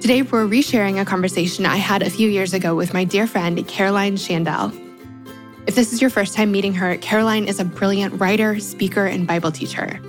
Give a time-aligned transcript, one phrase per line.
[0.00, 3.68] Today, we're resharing a conversation I had a few years ago with my dear friend,
[3.68, 4.72] Caroline Schandel.
[5.66, 9.26] If this is your first time meeting her, Caroline is a brilliant writer, speaker, and
[9.26, 10.00] Bible teacher.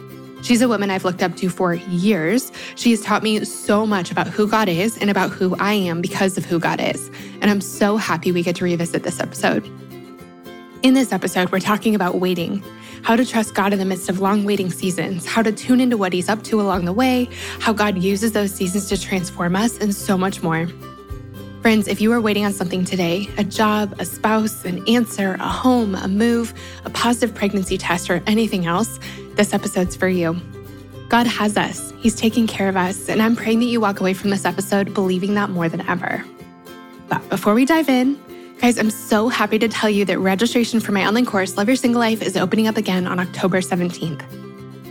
[0.44, 2.54] She's a woman I've looked up to for years.
[2.76, 6.00] She has taught me so much about who God is and about who I am
[6.00, 7.12] because of who God is.
[7.42, 9.66] And I'm so happy we get to revisit this episode.
[10.84, 12.64] In this episode, we're talking about waiting,
[13.04, 15.98] how to trust God in the midst of long waiting seasons, how to tune into
[15.98, 17.28] what He's up to along the way,
[17.60, 20.68] how God uses those seasons to transform us, and so much more.
[21.62, 25.48] Friends, if you are waiting on something today a job, a spouse, an answer, a
[25.48, 26.54] home, a move,
[26.86, 29.00] a positive pregnancy test, or anything else
[29.36, 30.40] this episode's for you.
[31.10, 34.14] God has us, He's taking care of us, and I'm praying that you walk away
[34.14, 36.26] from this episode believing that more than ever.
[37.10, 38.20] But before we dive in,
[38.62, 41.76] guys, I'm so happy to tell you that registration for my online course, Love Your
[41.76, 44.22] Single Life, is opening up again on October 17th.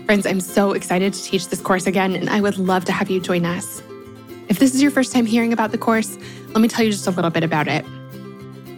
[0.07, 3.09] Friends, I'm so excited to teach this course again, and I would love to have
[3.11, 3.81] you join us.
[4.49, 7.07] If this is your first time hearing about the course, let me tell you just
[7.07, 7.85] a little bit about it.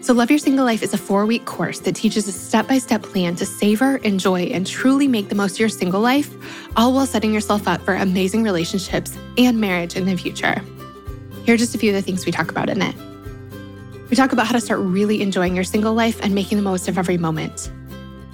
[0.03, 2.77] So, Love Your Single Life is a four week course that teaches a step by
[2.77, 6.35] step plan to savor, enjoy, and truly make the most of your single life,
[6.77, 10.61] all while setting yourself up for amazing relationships and marriage in the future.
[11.45, 12.95] Here are just a few of the things we talk about in it.
[14.13, 16.87] We talk about how to start really enjoying your single life and making the most
[16.87, 17.73] of every moment.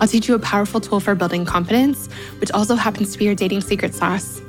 [0.00, 2.08] I'll teach you a powerful tool for building confidence,
[2.40, 4.42] which also happens to be your dating secret sauce.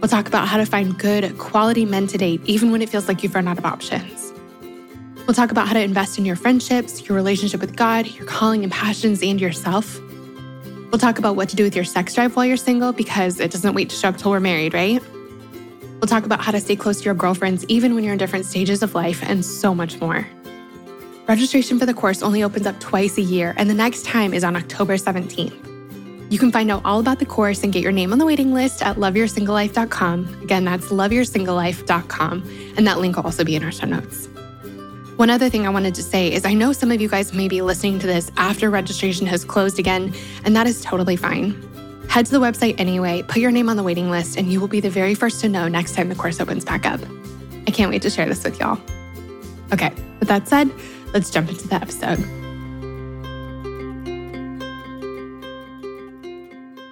[0.00, 3.08] We'll talk about how to find good, quality men to date, even when it feels
[3.08, 4.32] like you've run out of options.
[5.26, 8.62] We'll talk about how to invest in your friendships, your relationship with God, your calling
[8.62, 10.00] and passions, and yourself.
[10.90, 13.50] We'll talk about what to do with your sex drive while you're single because it
[13.50, 15.02] doesn't wait to show up till we're married, right?
[16.00, 18.46] We'll talk about how to stay close to your girlfriends even when you're in different
[18.46, 20.26] stages of life and so much more.
[21.28, 24.42] Registration for the course only opens up twice a year, and the next time is
[24.42, 26.32] on October 17th.
[26.32, 28.54] You can find out all about the course and get your name on the waiting
[28.54, 30.40] list at loveyoursinglelife.com.
[30.42, 34.26] Again, that's loveyoursinglelife.com, and that link will also be in our show notes.
[35.16, 37.46] One other thing I wanted to say is I know some of you guys may
[37.46, 40.14] be listening to this after registration has closed again,
[40.46, 41.50] and that is totally fine.
[42.08, 44.68] Head to the website anyway, put your name on the waiting list, and you will
[44.68, 47.00] be the very first to know next time the course opens back up.
[47.66, 48.80] I can't wait to share this with y'all.
[49.74, 50.70] Okay, with that said,
[51.12, 52.24] let's jump into the episode.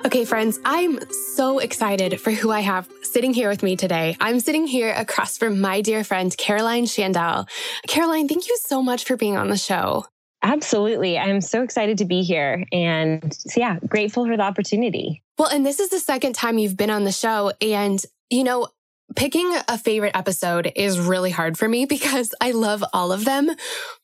[0.07, 1.01] Okay, friends, I'm
[1.35, 4.17] so excited for who I have sitting here with me today.
[4.21, 7.49] I'm sitting here across from my dear friend, Caroline Schandel.
[7.89, 10.07] Caroline, thank you so much for being on the show.
[10.43, 11.19] Absolutely.
[11.19, 15.25] I'm so excited to be here and so yeah, grateful for the opportunity.
[15.39, 17.53] Well, and this is the second time you've been on the show.
[17.61, 18.01] And,
[18.31, 18.69] you know,
[19.17, 23.51] picking a favorite episode is really hard for me because I love all of them.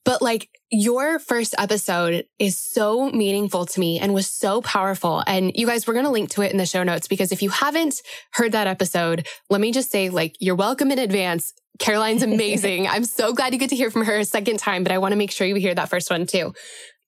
[0.05, 5.23] But like your first episode is so meaningful to me and was so powerful.
[5.27, 7.43] And you guys, we're going to link to it in the show notes because if
[7.43, 8.01] you haven't
[8.33, 11.53] heard that episode, let me just say, like, you're welcome in advance.
[11.79, 12.89] Caroline's amazing.
[12.89, 15.13] I'm so glad you get to hear from her a second time, but I want
[15.13, 16.55] to make sure you hear that first one too.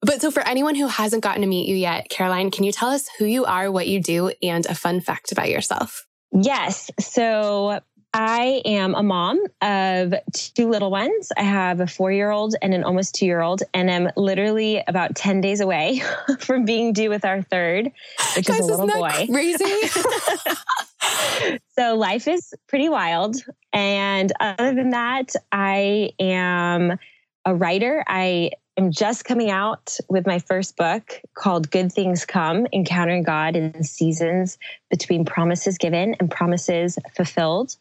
[0.02, 2.90] But so for anyone who hasn't gotten to meet you yet, Caroline, can you tell
[2.90, 6.06] us who you are, what you do, and a fun fact about yourself?
[6.30, 6.90] Yes.
[7.00, 7.80] So
[8.16, 11.32] I am a mom of two little ones.
[11.36, 14.80] I have a four year old and an almost two year old, and I'm literally
[14.86, 16.00] about 10 days away
[16.38, 17.90] from being due with our third,
[18.36, 19.26] which Guys, is a little boy.
[19.28, 19.64] Crazy.
[21.76, 23.34] so life is pretty wild.
[23.72, 26.96] And other than that, I am
[27.44, 28.04] a writer.
[28.06, 33.56] I am just coming out with my first book called Good Things Come Encountering God
[33.56, 34.56] in Seasons
[34.88, 37.74] Between Promises Given and Promises Fulfilled.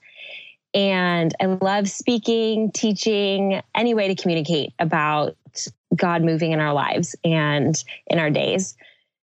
[0.74, 5.36] And I love speaking, teaching, any way to communicate about
[5.96, 8.76] God moving in our lives and in our days.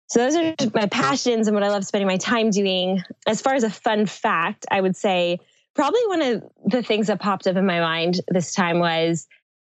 [0.07, 3.01] So those are my passions and what I love spending my time doing.
[3.27, 5.39] As far as a fun fact, I would say
[5.75, 9.27] probably one of the things that popped up in my mind this time was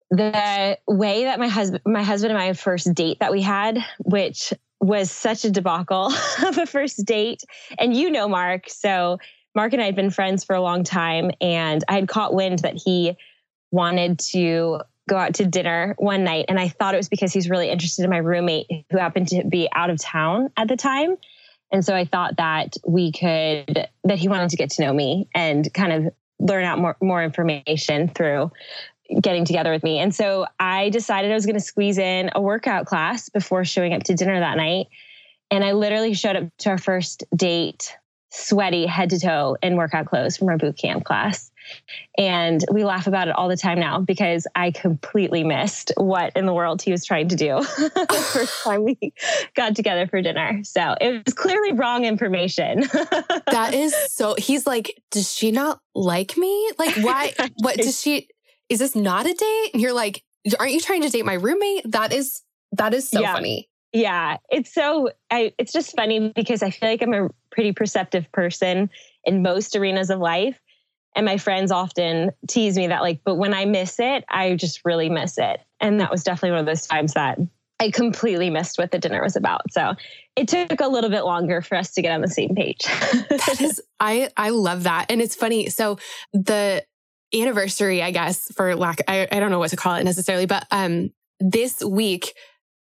[0.09, 4.53] the way that my husband my husband and my first date that we had, which
[4.79, 6.13] was such a debacle
[6.45, 7.43] of a first date.
[7.77, 9.17] And you know Mark, so
[9.57, 12.59] Mark and I had been friends for a long time, and I had caught wind
[12.59, 13.17] that he
[13.71, 16.45] wanted to go out to dinner one night.
[16.47, 19.43] And I thought it was because he's really interested in my roommate who happened to
[19.43, 21.15] be out of town at the time.
[21.71, 25.27] And so I thought that we could, that he wanted to get to know me
[25.33, 28.51] and kind of learn out more, more information through
[29.19, 29.97] getting together with me.
[29.97, 33.95] And so I decided I was going to squeeze in a workout class before showing
[33.95, 34.85] up to dinner that night.
[35.49, 37.97] And I literally showed up to our first date
[38.29, 41.51] sweaty head to toe in workout clothes from our boot camp class.
[42.17, 46.45] And we laugh about it all the time now because I completely missed what in
[46.45, 49.13] the world he was trying to do the first time we
[49.55, 50.63] got together for dinner.
[50.63, 52.81] So it was clearly wrong information.
[53.51, 56.71] that is so, he's like, does she not like me?
[56.77, 57.33] Like, why?
[57.59, 58.27] What does she,
[58.69, 59.69] is this not a date?
[59.73, 60.23] And you're like,
[60.59, 61.91] aren't you trying to date my roommate?
[61.91, 62.41] That is,
[62.73, 63.33] that is so yeah.
[63.33, 63.69] funny.
[63.93, 68.31] Yeah, it's so I it's just funny because I feel like I'm a pretty perceptive
[68.31, 68.89] person
[69.23, 70.59] in most arenas of life
[71.15, 74.81] and my friends often tease me that like but when I miss it, I just
[74.85, 75.61] really miss it.
[75.79, 77.39] And that was definitely one of those times that
[77.79, 79.71] I completely missed what the dinner was about.
[79.71, 79.95] So
[80.35, 82.81] it took a little bit longer for us to get on the same page.
[83.29, 85.07] that is I I love that.
[85.09, 85.69] And it's funny.
[85.69, 85.97] So
[86.33, 86.85] the
[87.33, 90.67] anniversary, I guess, for lack I, I don't know what to call it necessarily, but
[90.71, 92.33] um this week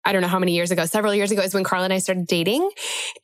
[0.04, 1.98] I don't know how many years ago, several years ago is when Carl and I
[1.98, 2.68] started dating.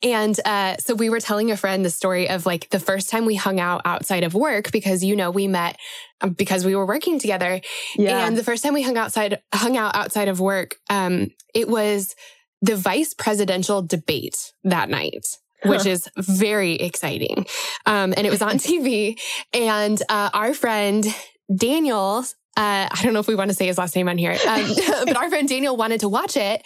[0.01, 3.25] And uh, so we were telling a friend the story of like the first time
[3.25, 5.77] we hung out outside of work because, you know, we met
[6.21, 7.61] um, because we were working together.
[7.95, 8.25] Yeah.
[8.25, 12.15] And the first time we hung outside, hung out outside of work, um, it was
[12.61, 15.25] the vice presidential debate that night.
[15.63, 17.45] Which is very exciting.
[17.85, 19.19] Um, and it was on TV.
[19.53, 21.05] And uh, our friend
[21.55, 22.25] Daniel
[22.57, 24.73] uh, I don't know if we want to say his last name on here, um,
[25.05, 26.61] but our friend Daniel wanted to watch it,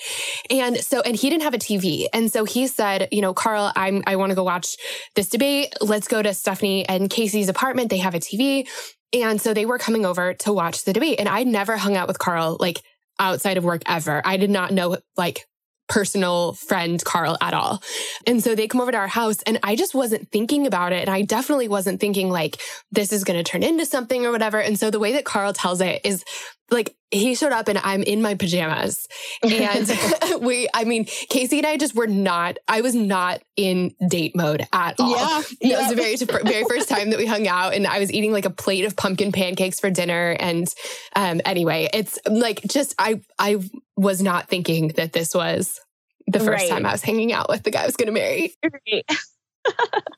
[0.49, 3.71] and so and he didn't have a TV, and so he said, you know, Carl,
[3.75, 4.77] I'm I want to go watch
[5.15, 5.73] this debate.
[5.81, 7.91] Let's go to Stephanie and Casey's apartment.
[7.91, 8.67] They have a TV,
[9.13, 11.19] and so they were coming over to watch the debate.
[11.19, 12.81] And I never hung out with Carl like
[13.19, 14.21] outside of work ever.
[14.25, 15.45] I did not know like
[15.87, 17.81] personal friend Carl at all.
[18.25, 21.01] And so they come over to our house and I just wasn't thinking about it.
[21.01, 22.59] And I definitely wasn't thinking like
[22.91, 24.59] this is going to turn into something or whatever.
[24.59, 26.23] And so the way that Carl tells it is
[26.71, 29.07] like he showed up and I'm in my pajamas.
[29.43, 29.89] And
[30.41, 34.67] we, I mean, Casey and I just were not, I was not in date mode
[34.73, 35.11] at all.
[35.11, 35.39] Yeah.
[35.39, 35.79] It yeah.
[35.79, 38.45] was the very, very first time that we hung out and I was eating like
[38.45, 40.35] a plate of pumpkin pancakes for dinner.
[40.39, 40.67] And
[41.15, 43.57] um, anyway, it's like just, I, I
[43.95, 45.79] was not thinking that this was
[46.27, 46.69] the first right.
[46.69, 48.55] time I was hanging out with the guy I was going to marry.
[48.63, 49.05] Right.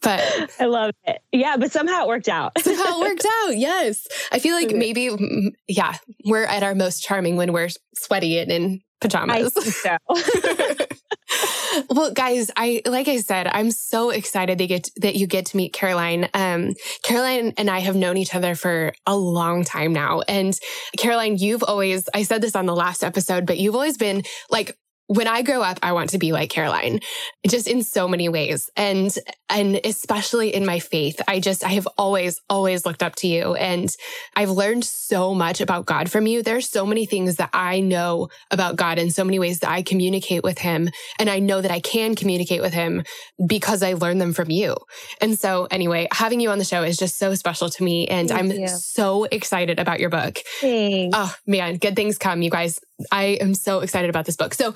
[0.01, 1.21] but I love it.
[1.31, 2.59] Yeah, but somehow it worked out.
[2.59, 3.57] somehow it worked out.
[3.57, 4.07] Yes.
[4.31, 8.51] I feel like maybe, mm, yeah, we're at our most charming when we're sweaty and
[8.51, 9.53] in pajamas.
[9.53, 9.97] so.
[11.89, 15.57] well, guys, I like I said, I'm so excited that get that you get to
[15.57, 16.29] meet Caroline.
[16.33, 16.73] Um,
[17.03, 20.57] Caroline and I have known each other for a long time now, and
[20.97, 24.77] Caroline, you've always I said this on the last episode, but you've always been like
[25.07, 26.99] when I grow up, I want to be like Caroline,
[27.47, 28.69] just in so many ways.
[28.75, 29.13] And,
[29.49, 33.55] and especially in my faith, I just, I have always, always looked up to you.
[33.55, 33.89] And
[34.35, 36.43] I've learned so much about God from you.
[36.43, 39.81] There's so many things that I know about God in so many ways that I
[39.81, 40.89] communicate with him.
[41.19, 43.03] And I know that I can communicate with him
[43.45, 44.75] because I learned them from you.
[45.21, 48.07] And so anyway, having you on the show is just so special to me.
[48.07, 48.67] And Thank I'm you.
[48.67, 50.39] so excited about your book.
[50.59, 51.17] Thanks.
[51.17, 52.81] Oh man, good things come, you guys.
[53.11, 54.53] I am so excited about this book.
[54.53, 54.73] So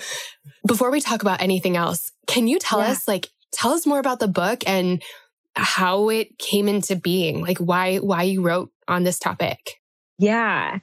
[0.67, 2.91] before we talk about anything else, can you tell yeah.
[2.91, 5.01] us like tell us more about the book and
[5.55, 7.41] how it came into being?
[7.41, 9.81] Like why why you wrote on this topic?
[10.17, 10.79] Yeah.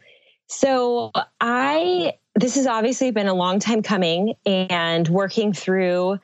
[0.48, 6.18] So I this has obviously been a long time coming and working through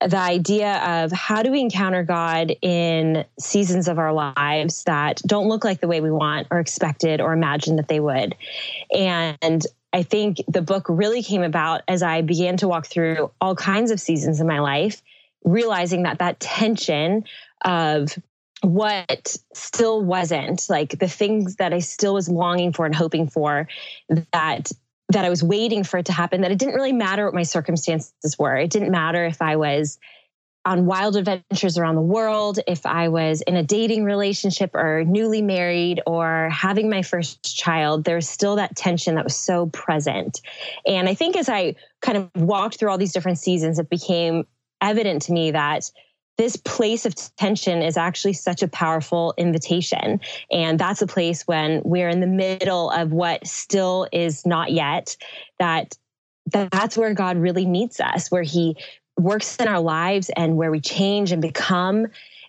[0.00, 5.48] the idea of how do we encounter God in seasons of our lives that don't
[5.48, 8.36] look like the way we want or expected or imagined that they would.
[8.96, 13.54] And I think the book really came about as I began to walk through all
[13.54, 15.02] kinds of seasons in my life,
[15.44, 17.24] realizing that that tension
[17.64, 18.18] of
[18.60, 23.68] what still wasn't like the things that I still was longing for and hoping for
[24.32, 24.72] that
[25.10, 27.42] that I was waiting for it to happen that it didn't really matter what my
[27.42, 28.56] circumstances were.
[28.56, 29.98] It didn't matter if I was
[30.64, 35.40] on wild adventures around the world, if I was in a dating relationship or newly
[35.40, 40.40] married or having my first child, there's still that tension that was so present.
[40.86, 44.46] And I think as I kind of walked through all these different seasons, it became
[44.80, 45.90] evident to me that
[46.36, 50.20] this place of tension is actually such a powerful invitation.
[50.52, 55.16] And that's a place when we're in the middle of what still is not yet,
[55.58, 55.98] that
[56.46, 58.76] that's where God really meets us, where he
[59.18, 62.06] works in our lives and where we change and become.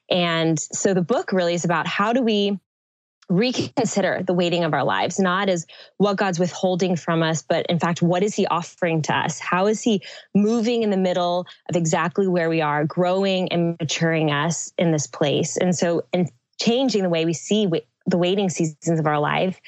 [0.10, 2.60] And so the book really is about how do we
[3.30, 5.66] reconsider the waiting of our lives, not as
[5.98, 9.40] what God's withholding from us, but in fact, what is He offering to us?
[9.40, 10.02] How is He
[10.34, 15.06] moving in the middle of exactly where we are, growing and maturing us in this
[15.06, 15.58] place?
[15.58, 17.70] And so, and changing the way we see
[18.08, 19.62] the waiting seasons of our life,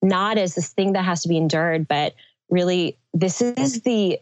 [0.00, 2.14] not as this thing that has to be endured, but
[2.48, 4.18] really this is the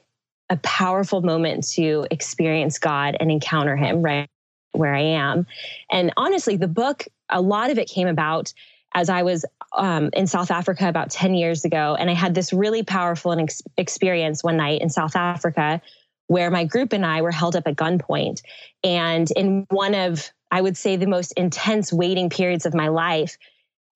[0.50, 4.28] a powerful moment to experience God and encounter him right
[4.72, 5.46] where I am.
[5.90, 8.52] And honestly, the book, a lot of it came about
[8.94, 9.44] as I was
[9.76, 11.96] um, in South Africa about 10 years ago.
[11.98, 15.80] And I had this really powerful ex- experience one night in South Africa
[16.26, 18.42] where my group and I were held up at gunpoint.
[18.84, 23.36] And in one of, I would say, the most intense waiting periods of my life,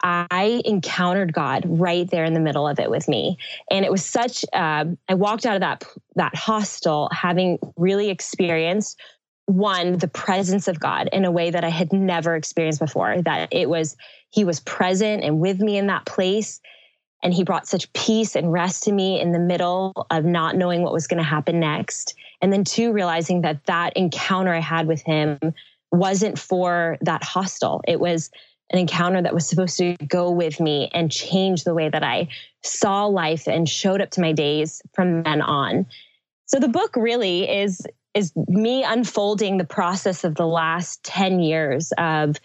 [0.03, 3.39] I encountered God right there in the middle of it with me,
[3.71, 4.45] and it was such.
[4.53, 5.85] Uh, I walked out of that
[6.17, 9.01] that hostel having really experienced
[9.47, 13.23] one the presence of God in a way that I had never experienced before.
[13.23, 13.97] That it was
[14.31, 16.61] He was present and with me in that place,
[17.23, 20.83] and He brought such peace and rest to me in the middle of not knowing
[20.83, 24.87] what was going to happen next, and then two realizing that that encounter I had
[24.87, 25.39] with Him
[25.91, 27.81] wasn't for that hostel.
[27.89, 28.31] It was
[28.71, 32.29] an encounter that was supposed to go with me and change the way that I
[32.63, 35.87] saw life and showed up to my days from then on.
[36.47, 41.93] So the book really is is me unfolding the process of the last 10 years
[41.99, 42.37] of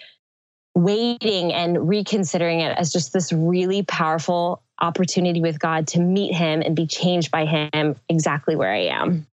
[0.75, 6.62] waiting and reconsidering it as just this really powerful opportunity with God to meet him
[6.62, 9.28] and be changed by him exactly where I am.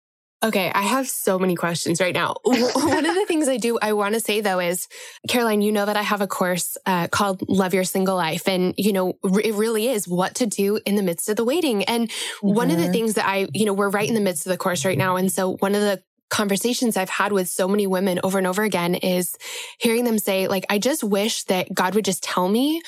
[0.47, 2.37] Okay, I have so many questions right now.
[2.45, 4.87] One of the things I do, I want to say though, is
[5.29, 8.47] Caroline, you know that I have a course uh, called Love Your Single Life.
[8.47, 11.83] And, you know, it really is what to do in the midst of the waiting.
[11.85, 12.55] And mm-hmm.
[12.55, 12.93] one of the mm-hmm.
[12.93, 15.17] things that I, you know, we're right in the midst of the course right now.
[15.17, 16.01] And so one of the
[16.31, 19.35] conversations I've had with so many women over and over again is
[19.81, 22.83] hearing them say, like, I just wish that God would just tell me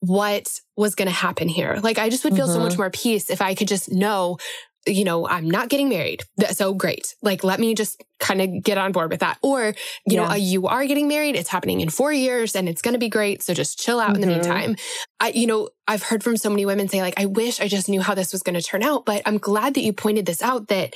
[0.00, 1.78] what was going to happen here.
[1.82, 2.54] Like, I just would feel mm-hmm.
[2.54, 2.82] so much mm-hmm.
[2.82, 4.38] more peace if I could just know
[4.86, 6.22] you know, I'm not getting married.
[6.50, 7.14] So great.
[7.22, 9.38] Like, let me just kind of get on board with that.
[9.42, 9.74] Or, you
[10.06, 10.22] yeah.
[10.22, 11.36] know, uh, you are getting married.
[11.36, 13.42] It's happening in four years and it's going to be great.
[13.42, 14.22] So just chill out mm-hmm.
[14.22, 14.50] in the mm-hmm.
[14.50, 14.76] meantime.
[15.20, 17.88] I, you know, I've heard from so many women say like, I wish I just
[17.88, 20.42] knew how this was going to turn out, but I'm glad that you pointed this
[20.42, 20.94] out that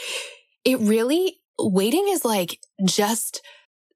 [0.65, 3.41] it really, waiting is like just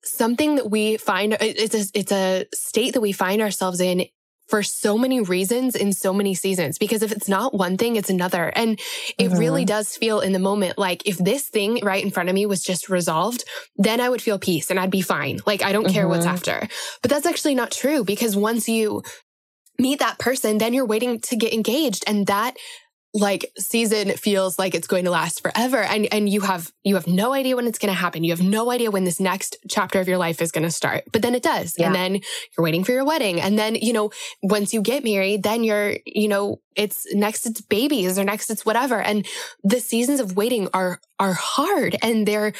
[0.02, 4.06] something that we find it's a, it's a state that we find ourselves in
[4.50, 6.76] for so many reasons in so many seasons.
[6.76, 8.52] Because if it's not one thing, it's another.
[8.54, 8.78] And
[9.16, 9.38] it mm-hmm.
[9.38, 12.46] really does feel in the moment like if this thing right in front of me
[12.46, 13.44] was just resolved,
[13.76, 15.38] then I would feel peace and I'd be fine.
[15.46, 15.94] Like I don't mm-hmm.
[15.94, 16.34] care what's mm-hmm.
[16.34, 16.68] after.
[17.02, 19.02] But that's actually not true because once you
[19.78, 22.04] meet that person, then you're waiting to get engaged.
[22.06, 22.56] And that
[23.12, 27.08] like season feels like it's going to last forever and and you have you have
[27.08, 28.22] no idea when it's going to happen.
[28.22, 31.04] You have no idea when this next chapter of your life is going to start.
[31.12, 31.86] But then it does yeah.
[31.86, 34.10] and then you're waiting for your wedding and then you know
[34.42, 38.64] once you get married then you're you know it's next it's babies or next it's
[38.64, 39.00] whatever.
[39.00, 39.26] And
[39.64, 42.52] the seasons of waiting are are hard and they're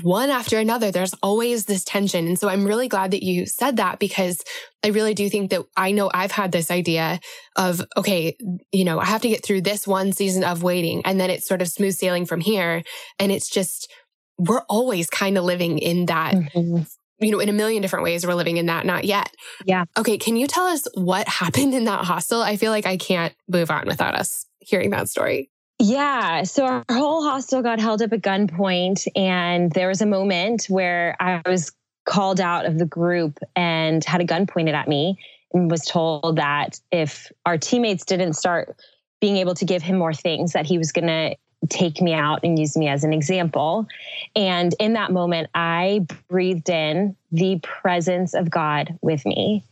[0.00, 2.26] one after another, there's always this tension.
[2.26, 4.42] And so I'm really glad that you said that because
[4.82, 7.20] I really do think that I know I've had this idea
[7.56, 8.36] of, okay,
[8.72, 11.46] you know, I have to get through this one season of waiting and then it's
[11.46, 12.82] sort of smooth sailing from here.
[13.18, 13.92] And it's just,
[14.38, 16.34] we're always kind of living in that.
[16.34, 16.82] Mm-hmm.
[17.20, 19.30] You know, in a million different ways, we're living in that, not yet.
[19.64, 19.84] Yeah.
[19.96, 20.18] Okay.
[20.18, 22.42] Can you tell us what happened in that hostel?
[22.42, 25.51] I feel like I can't move on without us hearing that story.
[25.82, 26.44] Yeah.
[26.44, 29.08] So our whole hostel got held up at gunpoint.
[29.16, 31.72] And there was a moment where I was
[32.04, 35.18] called out of the group and had a gun pointed at me
[35.52, 38.76] and was told that if our teammates didn't start
[39.20, 41.34] being able to give him more things, that he was going to
[41.68, 43.88] take me out and use me as an example.
[44.36, 49.64] And in that moment, I breathed in the presence of God with me.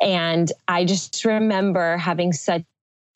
[0.00, 2.62] And I just remember having such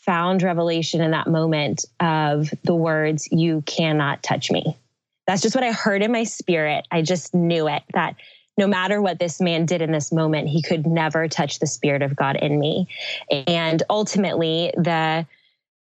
[0.09, 4.75] profound revelation in that moment of the words, You cannot touch me.
[5.27, 6.87] That's just what I heard in my spirit.
[6.91, 8.17] I just knew it that
[8.57, 12.01] no matter what this man did in this moment, he could never touch the spirit
[12.01, 12.89] of God in me.
[13.47, 15.27] And ultimately, the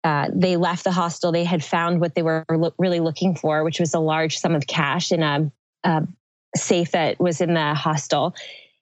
[0.04, 1.32] uh, they left the hostel.
[1.32, 4.54] They had found what they were lo- really looking for, which was a large sum
[4.54, 5.50] of cash in a,
[5.82, 6.06] a
[6.54, 8.36] safe that was in the hostel,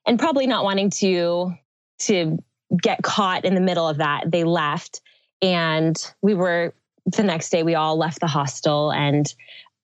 [0.06, 1.54] and probably not wanting to
[2.00, 2.38] to
[2.82, 5.00] get caught in the middle of that, they left.
[5.42, 6.74] And we were,
[7.06, 9.32] the next day, we all left the hostel and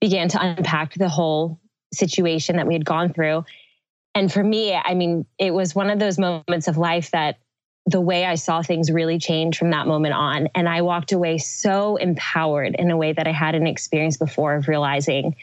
[0.00, 1.58] began to unpack the whole
[1.92, 3.44] situation that we had gone through.
[4.14, 7.38] And for me, I mean, it was one of those moments of life that
[7.86, 10.48] the way I saw things really changed from that moment on.
[10.54, 14.68] And I walked away so empowered in a way that I hadn't experienced before of
[14.68, 15.36] realizing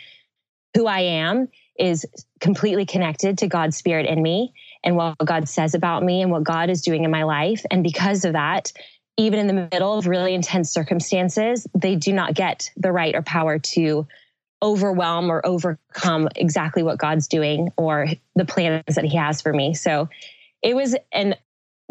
[0.76, 1.48] who I am
[1.80, 2.06] is
[2.40, 4.54] completely connected to God's spirit in me
[4.84, 7.66] and what God says about me and what God is doing in my life.
[7.72, 8.74] And because of that,
[9.18, 13.22] even in the middle of really intense circumstances, they do not get the right or
[13.22, 14.08] power to
[14.62, 19.74] overwhelm or overcome exactly what God's doing or the plans that He has for me.
[19.74, 20.10] So
[20.62, 21.36] it was an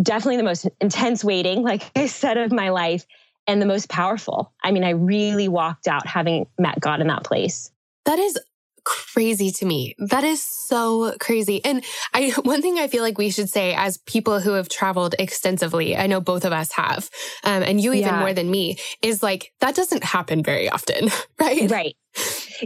[0.03, 3.07] definitely the most intense waiting, like I said, of my life
[3.47, 4.53] and the most powerful.
[4.63, 7.71] I mean, I really walked out having met God in that place.
[8.05, 8.39] That is
[8.85, 9.95] crazy to me.
[9.99, 11.65] That is so crazy.
[11.65, 15.15] And I, one thing I feel like we should say as people who have traveled
[15.19, 17.09] extensively, I know both of us have,
[17.45, 18.21] um, and you even yeah.
[18.21, 21.11] more than me, is like that doesn't happen very often,
[21.41, 21.71] right?
[21.71, 21.97] Right.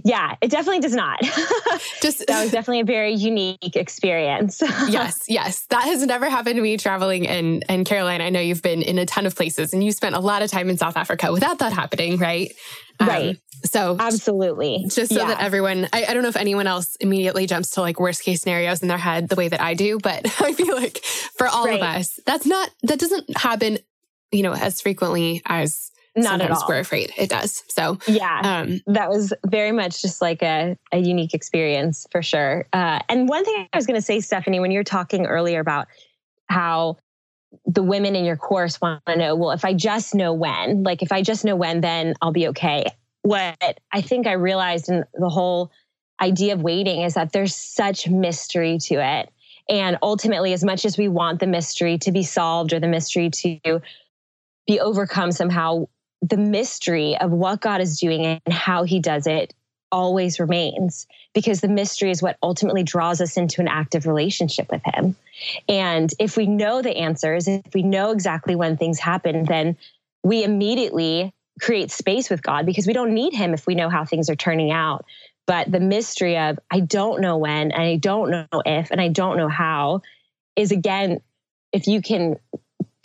[0.05, 1.21] Yeah, it definitely does not.
[2.03, 4.61] Just that was definitely a very unique experience.
[4.89, 5.65] yes, yes.
[5.71, 8.21] That has never happened to me traveling in in Caroline.
[8.21, 10.51] I know you've been in a ton of places and you spent a lot of
[10.51, 12.53] time in South Africa without that happening, right?
[13.01, 13.31] Right.
[13.31, 14.87] Um, so absolutely.
[14.89, 15.29] Just so yeah.
[15.29, 18.43] that everyone, I, I, don't know if anyone else immediately jumps to like worst case
[18.43, 20.99] scenarios in their head the way that I do, but I feel like
[21.37, 21.77] for all right.
[21.77, 23.79] of us, that's not, that doesn't happen,
[24.31, 26.65] you know, as frequently as not at all.
[26.69, 27.63] We're afraid it does.
[27.69, 32.67] So yeah, um, that was very much just like a, a unique experience for sure.
[32.73, 35.61] Uh, and one thing I was going to say, Stephanie, when you were talking earlier
[35.61, 35.89] about
[36.49, 36.97] how
[37.65, 41.03] the women in your course want to know, well, if I just know when, like
[41.03, 42.87] if I just know when, then I'll be okay.
[43.23, 45.71] What I think I realized in the whole
[46.21, 49.31] idea of waiting is that there's such mystery to it.
[49.69, 53.31] And ultimately, as much as we want the mystery to be solved or the mystery
[53.31, 53.81] to
[54.67, 55.89] be overcome somehow,
[56.29, 59.55] the mystery of what God is doing and how he does it
[59.93, 64.83] always remains because the mystery is what ultimately draws us into an active relationship with
[64.85, 65.15] him.
[65.69, 69.77] And if we know the answers, if we know exactly when things happen, then
[70.25, 74.05] we immediately create space with God because we don't need him if we know how
[74.05, 75.05] things are turning out.
[75.47, 79.09] But the mystery of I don't know when and I don't know if and I
[79.09, 80.03] don't know how
[80.57, 81.21] is again,
[81.73, 82.37] if you can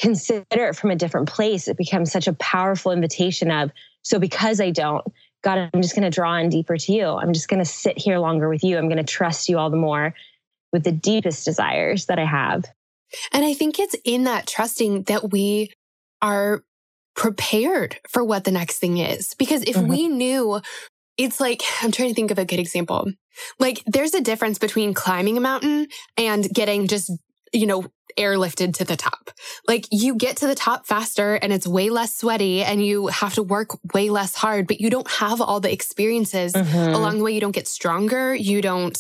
[0.01, 4.59] consider it from a different place, it becomes such a powerful invitation of, so because
[4.59, 5.05] I don't,
[5.43, 7.05] God, I'm just going to draw in deeper to you.
[7.05, 8.77] I'm just going to sit here longer with you.
[8.77, 10.13] I'm going to trust you all the more
[10.73, 12.65] with the deepest desires that I have.
[13.31, 15.71] And I think it's in that trusting that we
[16.21, 16.63] are
[17.15, 19.33] prepared for what the next thing is.
[19.35, 19.87] Because if mm-hmm.
[19.87, 20.61] we knew,
[21.17, 23.11] it's like, I'm trying to think of a good example.
[23.59, 27.11] Like, there's a difference between climbing a mountain and getting just,
[27.53, 27.85] you know,
[28.17, 29.31] airlifted to the top.
[29.67, 33.35] Like you get to the top faster and it's way less sweaty and you have
[33.35, 36.93] to work way less hard, but you don't have all the experiences mm-hmm.
[36.93, 37.31] along the way.
[37.31, 38.33] You don't get stronger.
[38.33, 38.97] You don't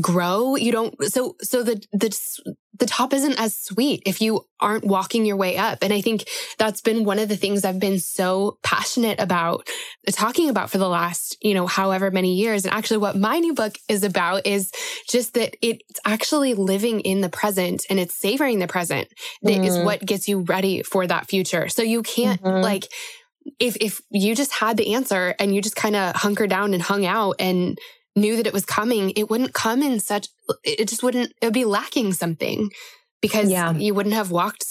[0.00, 0.56] grow.
[0.56, 0.94] You don't.
[1.04, 5.56] So, so the, the, the top isn't as sweet if you aren't walking your way
[5.56, 5.78] up.
[5.82, 6.24] And I think
[6.58, 9.68] that's been one of the things I've been so passionate about
[10.10, 12.64] talking about for the last, you know, however many years.
[12.64, 14.72] And actually what my new book is about is
[15.08, 19.08] just that it's actually living in the present and it's savoring the present
[19.42, 19.66] that mm.
[19.66, 21.68] is what gets you ready for that future.
[21.68, 22.62] So you can't mm-hmm.
[22.62, 22.88] like,
[23.58, 26.82] if, if you just had the answer and you just kind of hunkered down and
[26.82, 27.78] hung out and
[28.20, 30.28] knew that it was coming, it wouldn't come in such,
[30.64, 32.70] it just wouldn't, it would be lacking something
[33.20, 33.72] because yeah.
[33.72, 34.64] you wouldn't have walked,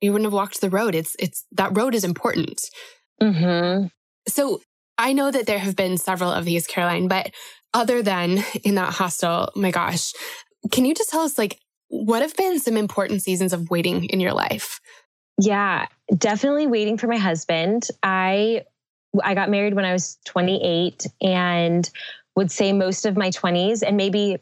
[0.00, 0.94] you wouldn't have walked the road.
[0.94, 2.60] It's, it's, that road is important.
[3.22, 3.86] Mm-hmm.
[4.28, 4.60] So
[4.98, 7.32] I know that there have been several of these, Caroline, but
[7.72, 10.12] other than in that hostel, my gosh,
[10.72, 14.20] can you just tell us like, what have been some important seasons of waiting in
[14.20, 14.80] your life?
[15.40, 17.88] Yeah, definitely waiting for my husband.
[18.02, 18.64] I
[19.22, 21.88] I got married when I was 28 and
[22.36, 24.36] would say most of my 20s and maybe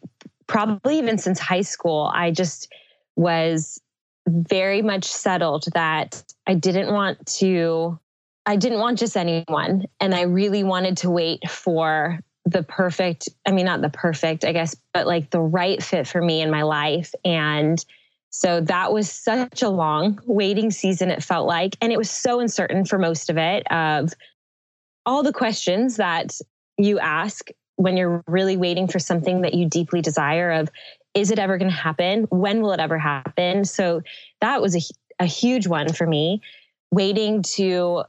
[0.47, 2.71] probably even since high school, I just
[3.17, 3.81] was
[4.29, 7.99] very much settled that I didn't want to,
[8.47, 9.87] I didn't want just anyone.
[10.01, 14.53] And I really wanted to wait for the perfect, I mean, not the perfect, I
[14.53, 17.15] guess, but like the right fit for me in my life.
[17.25, 17.83] And
[18.31, 21.77] so that was such a long waiting season, it felt like.
[21.81, 24.13] And it was so uncertain for most of it of
[25.07, 26.39] all the questions that
[26.77, 30.71] you ask when you're really waiting for something that you deeply desire of
[31.15, 32.25] is it ever going to happen?
[32.25, 33.65] When will it ever happen?
[33.65, 34.03] So
[34.41, 34.81] that was a,
[35.21, 36.43] a huge one for me
[36.91, 38.05] waiting to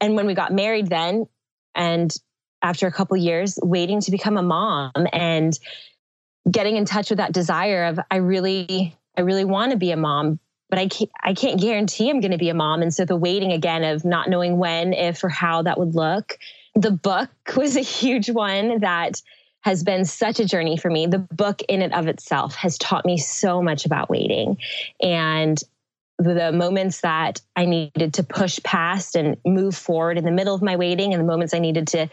[0.00, 1.26] and when we got married then
[1.74, 2.14] and
[2.62, 5.58] after a couple years waiting to become a mom and
[6.50, 9.96] getting in touch with that desire of i really i really want to be a
[9.96, 12.82] mom but i can't i can't guarantee i'm going to be a mom.
[12.82, 16.38] And so the waiting again of not knowing when if or how that would look
[16.76, 19.22] the book was a huge one that
[19.62, 21.06] has been such a journey for me.
[21.06, 24.58] The book in and of itself has taught me so much about waiting
[25.02, 25.60] and
[26.18, 30.62] the moments that I needed to push past and move forward in the middle of
[30.62, 32.08] my waiting and the moments I needed to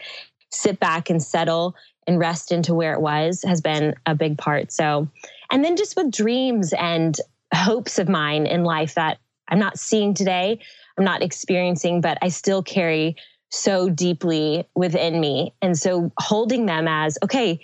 [0.50, 1.74] sit back and settle
[2.06, 4.72] and rest into where it was has been a big part.
[4.72, 5.08] So,
[5.50, 7.16] and then just with dreams and
[7.54, 10.58] hopes of mine in life that I'm not seeing today,
[10.98, 13.16] I'm not experiencing, but I still carry
[13.54, 15.54] so deeply within me.
[15.62, 17.60] And so holding them as, okay,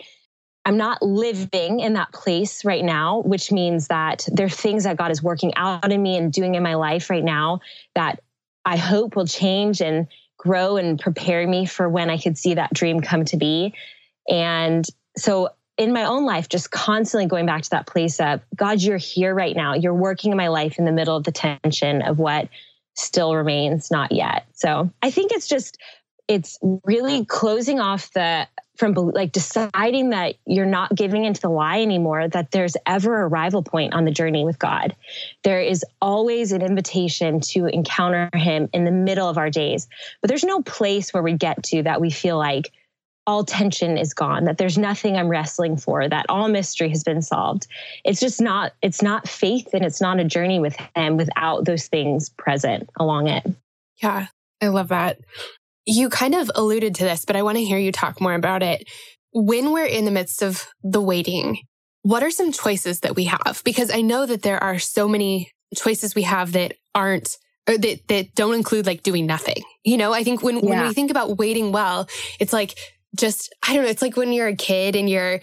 [0.65, 4.97] I'm not living in that place right now, which means that there are things that
[4.97, 7.61] God is working out in me and doing in my life right now
[7.95, 8.23] that
[8.65, 12.73] I hope will change and grow and prepare me for when I could see that
[12.73, 13.75] dream come to be.
[14.29, 14.85] And
[15.17, 18.99] so in my own life, just constantly going back to that place of God, you're
[18.99, 19.75] here right now.
[19.75, 22.49] You're working in my life in the middle of the tension of what
[22.95, 24.47] still remains not yet.
[24.53, 25.79] So I think it's just,
[26.29, 28.47] it's really closing off the
[28.81, 33.29] from like deciding that you're not giving into the lie anymore, that there's ever a
[33.29, 34.97] rival point on the journey with God.
[35.43, 39.87] There is always an invitation to encounter Him in the middle of our days.
[40.23, 42.73] But there's no place where we get to that we feel like
[43.31, 47.23] all tension is gone, that there's nothing I'm wrestling for, that all mystery has been
[47.23, 47.69] solved.
[48.05, 51.87] It's just not, it's not faith and it's not a journey with Him without those
[51.87, 53.47] things present along it.
[54.03, 54.27] Yeah,
[54.61, 55.21] I love that.
[55.87, 58.65] You kind of alluded to this, but I want to hear you talk more about
[58.65, 58.91] it.
[59.33, 61.59] When we're in the midst of the waiting,
[62.03, 63.63] what are some choices that we have?
[63.65, 67.39] Because I know that there are so many choices we have that aren't
[67.69, 69.63] or that, that don't include like doing nothing.
[69.85, 70.65] You know, I think when, yeah.
[70.65, 72.09] when we think about waiting well,
[72.41, 72.75] it's like
[73.17, 75.41] just, I don't know, it's like when you're a kid and you're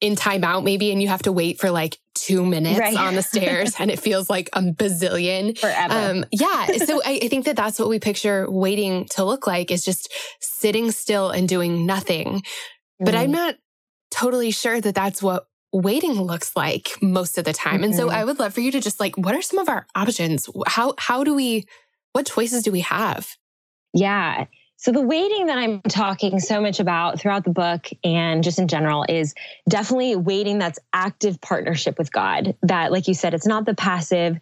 [0.00, 2.96] in timeout maybe and you have to wait for like two minutes right.
[2.96, 5.94] on the stairs and it feels like a bazillion forever.
[5.94, 6.66] Um, yeah.
[6.86, 10.12] So I, I think that that's what we picture waiting to look like is just
[10.40, 12.42] sitting still and doing nothing.
[13.00, 13.32] But I'm mm-hmm.
[13.32, 13.54] not
[14.10, 17.76] totally sure that that's what waiting looks like most of the time.
[17.76, 17.84] Mm-hmm.
[17.84, 18.16] And so mm-hmm.
[18.16, 20.48] I would love for you to just like, what are some of our options?
[20.66, 21.66] How, how do we,
[22.12, 23.36] what choices do we have?
[23.92, 24.46] Yeah.
[24.80, 28.68] So, the waiting that I'm talking so much about throughout the book and just in
[28.68, 29.34] general is
[29.68, 32.54] definitely waiting that's active partnership with God.
[32.62, 34.38] That, like you said, it's not the passive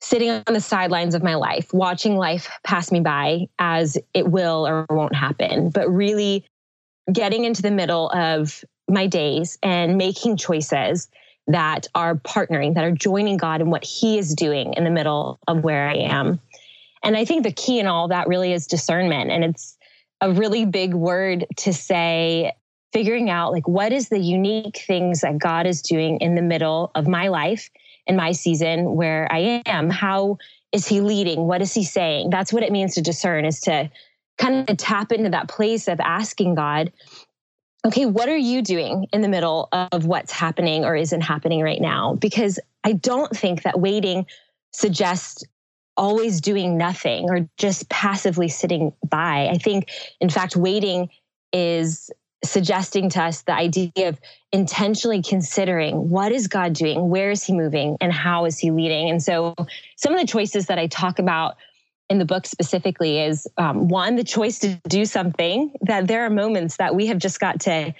[0.00, 4.64] sitting on the sidelines of my life, watching life pass me by as it will
[4.64, 6.46] or won't happen, but really
[7.12, 11.08] getting into the middle of my days and making choices
[11.48, 15.40] that are partnering, that are joining God in what He is doing in the middle
[15.48, 16.38] of where I am.
[17.02, 19.30] And I think the key in all that really is discernment.
[19.30, 19.76] And it's
[20.20, 22.52] a really big word to say,
[22.92, 26.90] figuring out like what is the unique things that God is doing in the middle
[26.94, 27.68] of my life
[28.06, 29.90] and my season where I am.
[29.90, 30.38] How
[30.72, 31.46] is he leading?
[31.46, 32.30] What is he saying?
[32.30, 33.90] That's what it means to discern is to
[34.38, 36.92] kind of tap into that place of asking God,
[37.86, 41.80] okay, what are you doing in the middle of what's happening or isn't happening right
[41.80, 42.14] now?
[42.14, 44.26] Because I don't think that waiting
[44.72, 45.44] suggests
[45.98, 49.48] always doing nothing or just passively sitting by.
[49.48, 51.10] I think, in fact, waiting
[51.52, 52.10] is
[52.44, 54.20] suggesting to us the idea of
[54.52, 59.10] intentionally considering what is God doing, where is He moving, and how is He leading.
[59.10, 59.54] And so,
[59.96, 61.56] some of the choices that I talk about
[62.08, 66.30] in the book specifically is um, one, the choice to do something, that there are
[66.30, 67.92] moments that we have just got to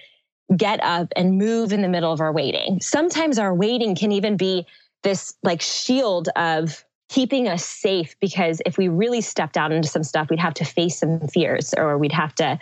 [0.56, 2.80] get up and move in the middle of our waiting.
[2.80, 4.66] Sometimes our waiting can even be
[5.02, 10.04] this like shield of keeping us safe because if we really stepped out into some
[10.04, 12.58] stuff, we'd have to face some fears or we'd have to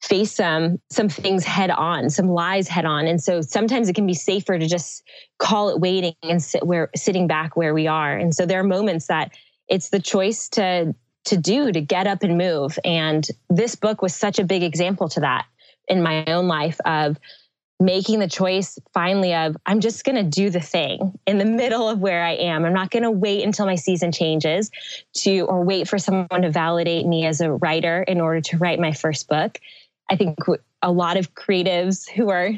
[0.00, 3.06] face some some things head on, some lies head on.
[3.06, 5.02] And so sometimes it can be safer to just
[5.38, 8.16] call it waiting and sit where sitting back where we are.
[8.16, 9.32] And so there are moments that
[9.68, 12.78] it's the choice to to do to get up and move.
[12.84, 15.46] And this book was such a big example to that
[15.86, 17.18] in my own life of
[17.80, 21.88] making the choice finally of I'm just going to do the thing in the middle
[21.88, 22.66] of where I am.
[22.66, 24.70] I'm not going to wait until my season changes
[25.14, 28.78] to or wait for someone to validate me as a writer in order to write
[28.78, 29.58] my first book.
[30.10, 30.38] I think
[30.82, 32.50] a lot of creatives who are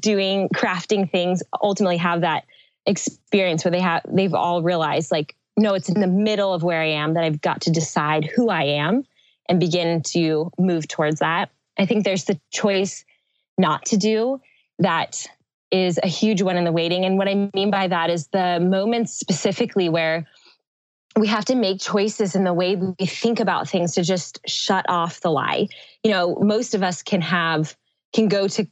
[0.00, 2.44] doing crafting things ultimately have that
[2.86, 6.80] experience where they have they've all realized like no it's in the middle of where
[6.80, 9.04] I am that I've got to decide who I am
[9.48, 11.50] and begin to move towards that.
[11.78, 13.04] I think there's the choice
[13.58, 14.40] not to do
[14.78, 15.26] that
[15.70, 17.04] is a huge one in the waiting.
[17.04, 20.26] And what I mean by that is the moments specifically where
[21.16, 24.86] we have to make choices in the way we think about things to just shut
[24.88, 25.68] off the lie.
[26.04, 27.76] You know, most of us can have,
[28.14, 28.66] can go to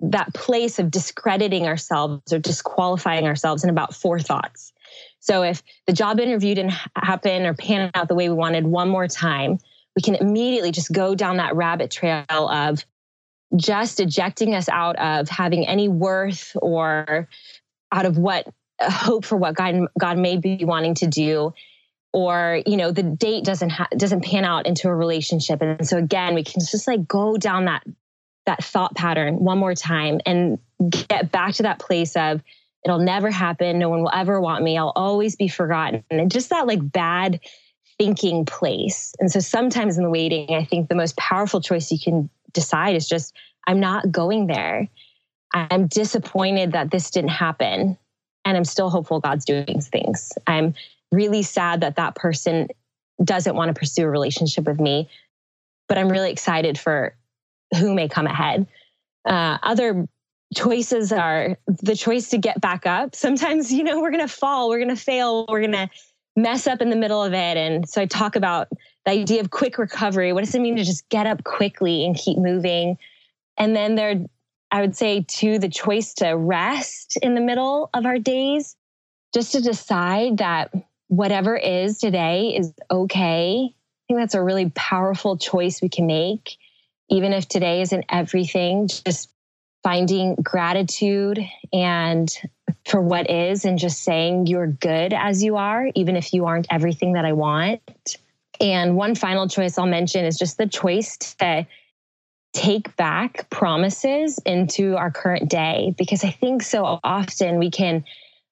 [0.00, 4.72] that place of discrediting ourselves or disqualifying ourselves in about four thoughts.
[5.20, 8.88] So if the job interview didn't happen or pan out the way we wanted one
[8.88, 9.58] more time,
[9.94, 12.84] we can immediately just go down that rabbit trail of
[13.56, 17.28] just ejecting us out of having any worth or
[17.92, 18.46] out of what
[18.78, 21.52] uh, hope for what God God may be wanting to do.
[22.12, 25.62] Or you know the date doesn't ha- doesn't pan out into a relationship.
[25.62, 27.84] And so again we can just like go down that
[28.46, 30.58] that thought pattern one more time and
[31.08, 32.42] get back to that place of
[32.84, 33.78] it'll never happen.
[33.78, 34.78] No one will ever want me.
[34.78, 36.02] I'll always be forgotten.
[36.10, 37.40] And just that like bad
[37.98, 39.14] thinking place.
[39.20, 42.96] And so sometimes in the waiting i think the most powerful choice you can decide
[42.96, 43.34] is just
[43.66, 44.88] I'm not going there.
[45.52, 47.98] I'm disappointed that this didn't happen.
[48.44, 50.32] And I'm still hopeful God's doing things.
[50.46, 50.74] I'm
[51.12, 52.68] really sad that that person
[53.22, 55.08] doesn't want to pursue a relationship with me,
[55.88, 57.14] but I'm really excited for
[57.78, 58.66] who may come ahead.
[59.26, 60.08] Uh, other
[60.54, 63.14] choices are the choice to get back up.
[63.14, 65.90] Sometimes, you know, we're going to fall, we're going to fail, we're going to
[66.36, 67.56] mess up in the middle of it.
[67.56, 68.68] And so I talk about
[69.04, 70.32] the idea of quick recovery.
[70.32, 72.98] What does it mean to just get up quickly and keep moving?
[73.56, 74.26] And then there,
[74.70, 78.76] I would say, to the choice to rest in the middle of our days,
[79.34, 80.72] just to decide that
[81.08, 83.68] whatever is today is okay.
[83.68, 83.72] I
[84.06, 86.56] think that's a really powerful choice we can make.
[87.08, 89.30] Even if today isn't everything, just
[89.82, 91.40] finding gratitude
[91.72, 92.32] and
[92.84, 96.66] for what is and just saying you're good as you are, even if you aren't
[96.70, 97.80] everything that I want.
[98.60, 101.66] And one final choice I'll mention is just the choice to
[102.52, 108.04] take back promises into our current day, because I think so often we can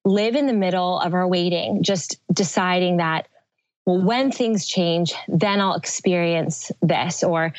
[0.04, 3.28] live in the middle of our waiting, just deciding that,
[3.84, 7.52] well, when things change, then I'll experience this, or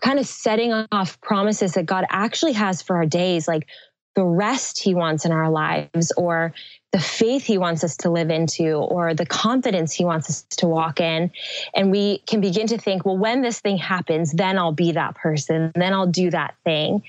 [0.00, 3.66] kind of setting off promises that God actually has for our days, like
[4.14, 6.54] the rest He wants in our lives, or
[6.92, 10.66] the faith He wants us to live into, or the confidence He wants us to
[10.66, 11.30] walk in.
[11.74, 15.14] And we can begin to think, well, when this thing happens, then I'll be that
[15.14, 17.02] person, then I'll do that thing.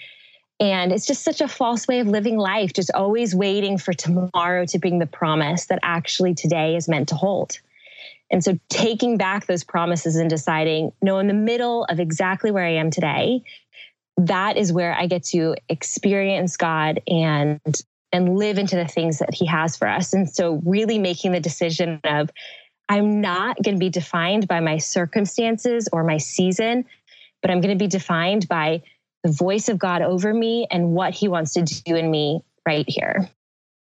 [0.59, 4.65] And it's just such a false way of living life, just always waiting for tomorrow
[4.67, 7.57] to bring the promise that actually today is meant to hold.
[8.29, 12.63] And so taking back those promises and deciding, no, in the middle of exactly where
[12.63, 13.41] I am today,
[14.17, 17.59] that is where I get to experience God and
[18.11, 20.13] and live into the things that he has for us.
[20.13, 22.29] And so really making the decision of
[22.89, 26.85] I'm not going to be defined by my circumstances or my season,
[27.41, 28.83] but I'm going to be defined by
[29.23, 32.85] the voice of God over me and what he wants to do in me right
[32.87, 33.29] here.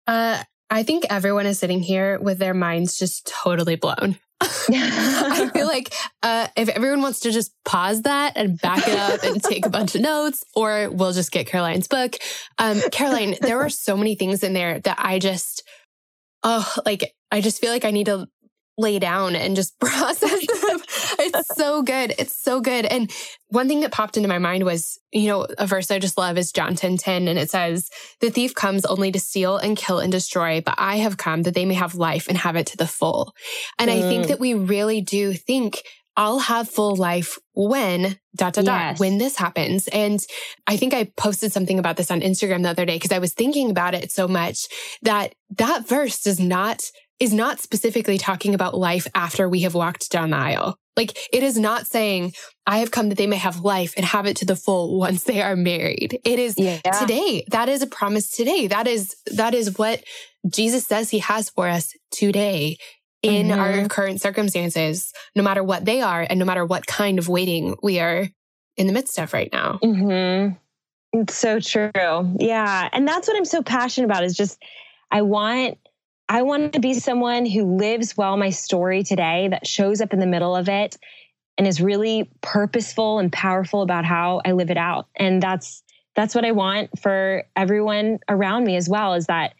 [0.07, 4.16] Uh, I think everyone is sitting here with their minds just totally blown.
[4.42, 9.22] I feel like uh, if everyone wants to just pause that and back it up
[9.22, 12.16] and take a bunch of notes, or we'll just get Caroline's book.
[12.59, 15.62] Um, Caroline, there were so many things in there that I just,
[16.42, 18.29] oh, like, I just feel like I need to
[18.81, 20.81] lay down and just process them.
[21.19, 22.14] it's so good.
[22.19, 22.87] It's so good.
[22.87, 23.11] And
[23.49, 26.38] one thing that popped into my mind was, you know, a verse I just love
[26.38, 27.29] is John 10 10.
[27.29, 27.90] And it says,
[28.21, 31.55] The thief comes only to steal and kill and destroy, but I have come that
[31.55, 33.35] they may have life and have it to the full.
[33.79, 33.95] And mm.
[33.95, 34.29] I think mm.
[34.29, 35.83] that we really do think
[36.16, 38.99] I'll have full life when dot dot yes.
[38.99, 39.88] dot when this happens.
[39.88, 40.21] And
[40.66, 43.33] I think I posted something about this on Instagram the other day because I was
[43.33, 44.66] thinking about it so much
[45.03, 46.83] that that verse does not
[47.21, 50.79] is not specifically talking about life after we have walked down the aisle.
[50.97, 52.33] Like it is not saying,
[52.67, 55.25] I have come that they may have life and have it to the full once
[55.25, 56.19] they are married.
[56.25, 56.81] It is yeah.
[56.99, 57.45] today.
[57.51, 58.67] That is a promise today.
[58.67, 60.03] That is, that is what
[60.49, 62.79] Jesus says he has for us today
[63.23, 63.61] in mm-hmm.
[63.61, 67.77] our current circumstances, no matter what they are and no matter what kind of waiting
[67.83, 68.29] we are
[68.77, 69.79] in the midst of right now.
[69.83, 70.55] Mm-hmm.
[71.21, 71.91] It's so true.
[72.39, 72.89] Yeah.
[72.93, 74.63] And that's what I'm so passionate about is just,
[75.11, 75.79] I want
[76.31, 80.21] I want to be someone who lives well my story today, that shows up in
[80.21, 80.97] the middle of it
[81.59, 85.09] and is really purposeful and powerful about how I live it out.
[85.16, 85.83] And that's
[86.14, 89.55] that's what I want for everyone around me as well is that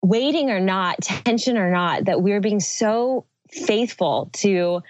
[0.00, 4.82] waiting or not, tension or not, that we're being so faithful to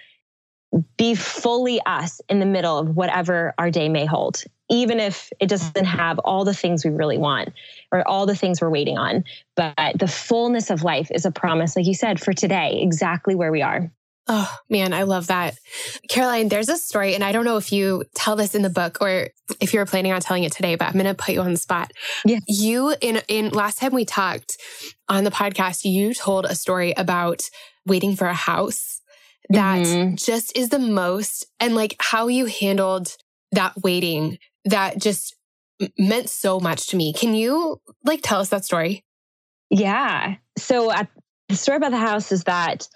[0.97, 5.47] be fully us in the middle of whatever our day may hold, even if it
[5.47, 7.49] doesn't have all the things we really want
[7.91, 9.23] or all the things we're waiting on.
[9.55, 13.51] But the fullness of life is a promise, like you said, for today, exactly where
[13.51, 13.91] we are.
[14.31, 15.57] Oh man, I love that.
[16.07, 18.99] Caroline, there's a story, and I don't know if you tell this in the book
[19.01, 19.29] or
[19.59, 21.91] if you're planning on telling it today, but I'm gonna put you on the spot.
[22.23, 22.37] Yeah.
[22.47, 24.57] You in in last time we talked
[25.07, 27.41] on the podcast, you told a story about
[27.87, 28.98] waiting for a house
[29.49, 30.15] that mm-hmm.
[30.15, 33.15] just is the most and like how you handled
[33.51, 35.35] that waiting that just
[35.97, 37.13] meant so much to me.
[37.13, 39.03] Can you like tell us that story?
[39.69, 40.35] Yeah.
[40.57, 41.07] So at,
[41.47, 42.87] the story about the house is that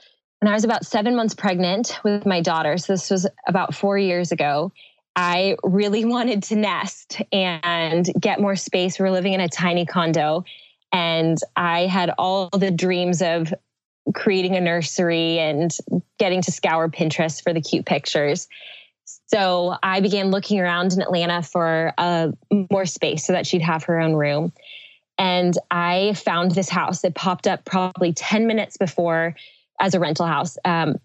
[0.42, 3.98] when I was about seven months pregnant with my daughter, so this was about four
[3.98, 4.72] years ago,
[5.16, 9.00] I really wanted to nest and get more space.
[9.00, 10.44] We were living in a tiny condo,
[10.92, 13.54] and I had all the dreams of
[14.14, 15.76] creating a nursery and
[16.20, 18.48] getting to scour Pinterest for the cute pictures.
[19.28, 22.32] So I began looking around in Atlanta for uh,
[22.72, 24.54] more space so that she'd have her own room.
[25.18, 27.04] And I found this house.
[27.04, 29.36] It popped up probably 10 minutes before
[29.80, 30.58] as a rental house.
[30.66, 30.98] Um,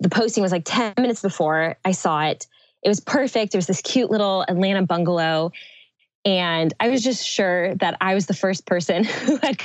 [0.00, 2.46] the posting was like 10 minutes before I saw it.
[2.82, 3.54] It was perfect.
[3.54, 5.52] It was this cute little Atlanta bungalow.
[6.24, 9.58] And I was just sure that I was the first person who had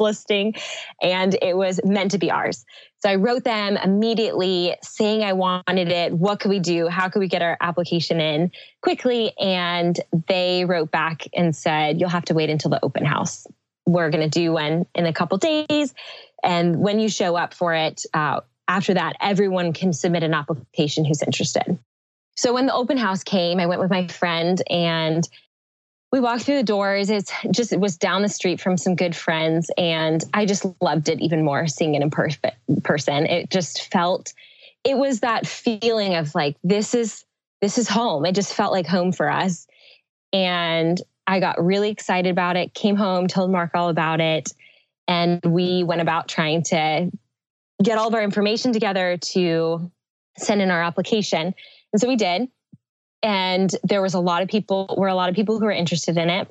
[0.00, 0.54] listing
[1.02, 2.64] and it was meant to be ours.
[3.00, 6.12] So I wrote them immediately saying I wanted it.
[6.12, 6.88] What could we do?
[6.88, 8.50] How could we get our application in
[8.82, 9.32] quickly?
[9.38, 13.46] And they wrote back and said, You'll have to wait until the open house.
[13.86, 15.94] We're going to do one in a couple days.
[16.42, 21.04] And when you show up for it, uh, after that, everyone can submit an application
[21.04, 21.78] who's interested.
[22.36, 25.28] So when the open house came, I went with my friend and
[26.10, 27.10] we walked through the doors.
[27.10, 31.08] It's just it was down the street from some good friends, and I just loved
[31.08, 32.30] it even more seeing it in per-
[32.82, 33.26] person.
[33.26, 34.32] It just felt
[34.84, 37.24] it was that feeling of like this is
[37.60, 38.24] this is home.
[38.24, 39.66] It just felt like home for us,
[40.32, 42.72] and I got really excited about it.
[42.72, 44.50] Came home, told Mark all about it,
[45.06, 47.10] and we went about trying to
[47.82, 49.90] get all of our information together to
[50.38, 51.54] send in our application.
[51.92, 52.48] And so we did
[53.22, 56.16] and there was a lot of people were a lot of people who were interested
[56.16, 56.48] in it.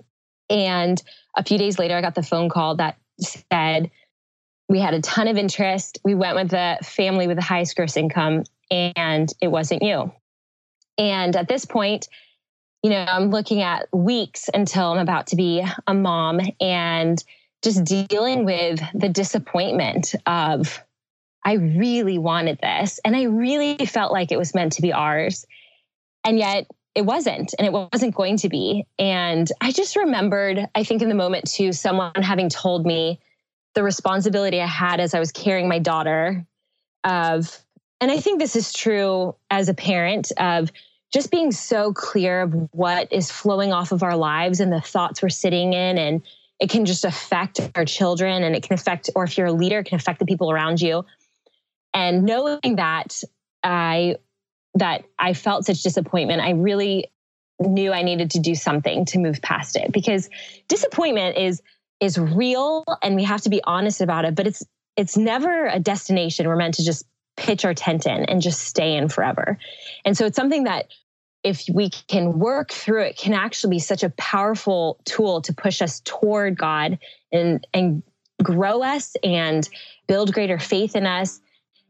[0.49, 1.01] And
[1.35, 3.91] a few days later i got the phone call that said
[4.69, 5.99] we had a ton of interest.
[6.03, 10.11] We went with the family with the highest gross income and it wasn't you.
[10.97, 12.07] And at this point
[12.83, 17.23] you know i'm looking at weeks until i'm about to be a mom and
[17.63, 20.83] just dealing with the disappointment of
[21.45, 25.45] i really wanted this and i really felt like it was meant to be ours
[26.27, 28.85] and yet it wasn't, and it wasn't going to be.
[28.99, 33.19] And I just remembered, I think in the moment too, someone having told me
[33.75, 36.45] the responsibility I had as I was carrying my daughter
[37.03, 37.57] of,
[38.01, 40.69] and I think this is true as a parent of
[41.13, 45.21] just being so clear of what is flowing off of our lives and the thoughts
[45.21, 46.21] we're sitting in and
[46.59, 49.79] it can just affect our children and it can affect or if you're a leader
[49.79, 51.05] it can affect the people around you
[51.93, 53.23] and knowing that
[53.63, 54.17] i
[54.79, 57.11] that I felt such disappointment, I really
[57.59, 60.29] knew I needed to do something to move past it because
[60.67, 61.61] disappointment is
[61.99, 64.63] is real and we have to be honest about it, but it's
[64.95, 68.95] it's never a destination we're meant to just pitch our tent in and just stay
[68.95, 69.57] in forever.
[70.05, 70.87] And so it's something that
[71.43, 75.81] if we can work through it can actually be such a powerful tool to push
[75.81, 76.99] us toward God
[77.31, 78.03] and and
[78.43, 79.67] grow us and
[80.07, 81.39] build greater faith in us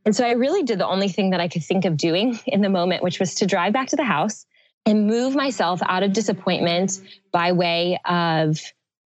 [0.08, 2.62] and so I really did the only thing that I could think of doing in
[2.62, 4.46] the moment, which was to drive back to the house
[4.86, 7.02] and move myself out of disappointment
[7.34, 8.58] by way of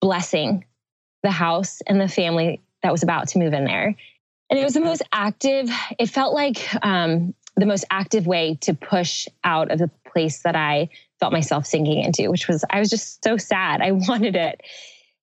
[0.02, 0.66] blessing
[1.24, 3.96] the house and the family that was about to move in there.
[4.50, 8.74] And it was the most active, it felt like um, the most active way to
[8.74, 10.90] push out of the place that I
[11.22, 13.80] felt myself sinking into, which was, I was just so sad.
[13.80, 14.60] I wanted it.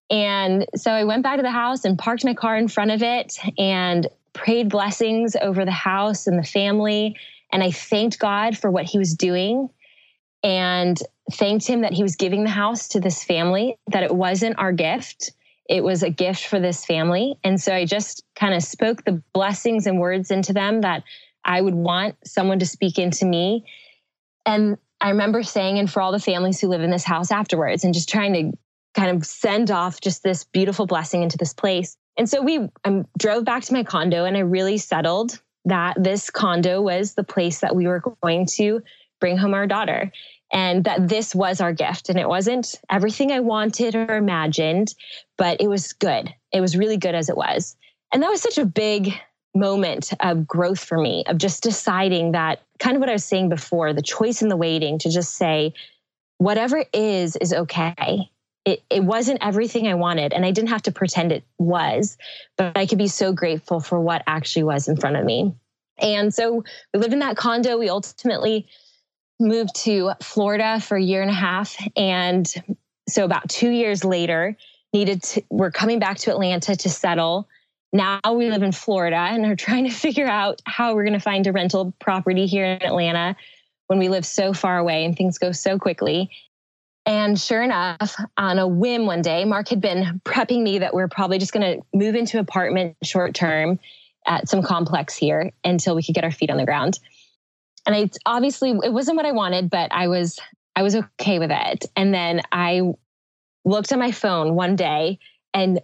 [0.09, 3.03] And so I went back to the house and parked my car in front of
[3.03, 7.17] it and prayed blessings over the house and the family.
[7.51, 9.71] And I thanked God for what he was doing
[10.45, 10.99] and
[11.33, 14.73] thanked him that he was giving the house to this family, that it wasn't our
[14.73, 15.33] gift.
[15.69, 17.39] It was a gift for this family.
[17.43, 21.03] And so I just kind of spoke the blessings and words into them that
[21.45, 23.65] I would want someone to speak into me.
[24.45, 27.85] And I remember saying, and for all the families who live in this house afterwards,
[27.85, 28.59] and just trying to
[28.95, 31.97] kind of send off just this beautiful blessing into this place.
[32.17, 36.31] And so we um, drove back to my condo and I really settled that this
[36.31, 38.83] condo was the place that we were going to
[39.21, 40.13] bring home our daughter
[40.53, 42.09] and that this was our gift.
[42.09, 44.95] And it wasn't everything I wanted or imagined,
[45.37, 46.33] but it was good.
[46.53, 47.77] It was really good as it was.
[48.13, 49.13] And that was such a big
[49.55, 53.49] moment of growth for me, of just deciding that kind of what I was saying
[53.49, 55.75] before the choice and the waiting to just say,
[56.39, 58.31] whatever is, is okay
[58.67, 60.33] it, it wasn't everything I wanted.
[60.33, 62.19] And I didn't have to pretend it was,
[62.59, 65.55] but I could be so grateful for what actually was in front of me.
[65.99, 67.79] And so we lived in that condo.
[67.79, 68.67] We ultimately
[69.39, 71.77] moved to Florida for a year and a half.
[71.97, 72.53] And
[73.09, 74.57] so about two years later,
[74.93, 77.49] needed to, we're coming back to Atlanta to settle.
[77.93, 81.21] Now we live in Florida and are trying to figure out how we're going to
[81.21, 83.37] find a rental property here in Atlanta
[83.87, 86.31] when we live so far away and things go so quickly.
[87.07, 91.07] And sure enough, on a whim one day, Mark had been prepping me that we're
[91.07, 93.79] probably just going to move into apartment short term
[94.27, 96.99] at some complex here until we could get our feet on the ground.
[97.87, 100.41] And I obviously it wasn't what I wanted, but I was
[100.75, 101.87] I was okay with it.
[101.95, 102.83] And then I
[103.65, 105.21] looked at my phone one day
[105.55, 105.81] and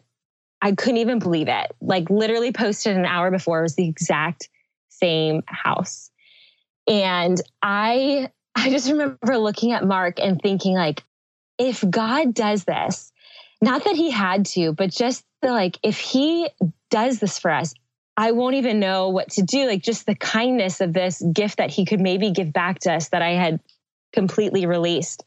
[0.60, 1.72] I couldn't even believe it.
[1.80, 4.48] Like literally posted an hour before it was the exact
[4.88, 6.10] same house.
[6.88, 11.04] And I I just remember looking at Mark and thinking like
[11.62, 13.12] if God does this,
[13.60, 16.48] not that he had to, but just the, like, if he
[16.90, 17.72] does this for us,
[18.16, 19.66] I won't even know what to do.
[19.66, 23.10] Like, just the kindness of this gift that he could maybe give back to us
[23.10, 23.60] that I had
[24.12, 25.24] completely released.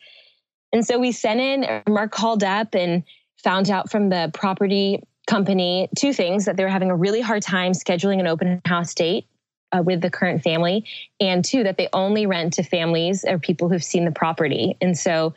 [0.74, 3.04] And so we sent in, Mark called up and
[3.42, 7.42] found out from the property company two things that they were having a really hard
[7.42, 9.26] time scheduling an open house date
[9.72, 10.86] uh, with the current family,
[11.20, 14.76] and two, that they only rent to families or people who've seen the property.
[14.82, 15.34] And so,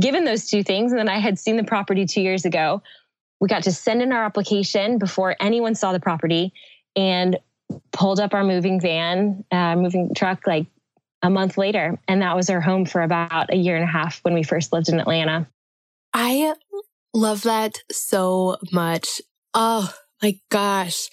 [0.00, 2.82] given those two things, and then I had seen the property two years ago,
[3.40, 6.52] we got to send in our application before anyone saw the property
[6.94, 7.38] and
[7.92, 10.66] pulled up our moving van, uh, moving truck like
[11.22, 11.98] a month later.
[12.08, 14.72] And that was our home for about a year and a half when we first
[14.72, 15.48] lived in Atlanta.
[16.12, 16.54] I
[17.14, 19.20] love that so much.
[19.54, 21.08] Oh my gosh.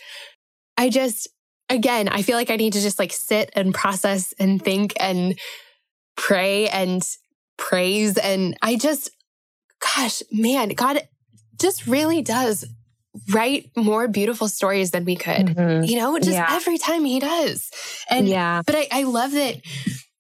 [0.77, 1.27] I just,
[1.69, 5.38] again, I feel like I need to just like sit and process and think and
[6.15, 7.01] pray and
[7.60, 8.18] praise.
[8.18, 9.12] And I just,
[9.80, 11.07] gosh, man, God
[11.60, 12.66] just really does
[13.32, 15.84] write more beautiful stories than we could, mm-hmm.
[15.84, 16.47] you know, just yeah.
[16.49, 17.70] every time he does.
[18.10, 19.62] And yeah, but I, I love that,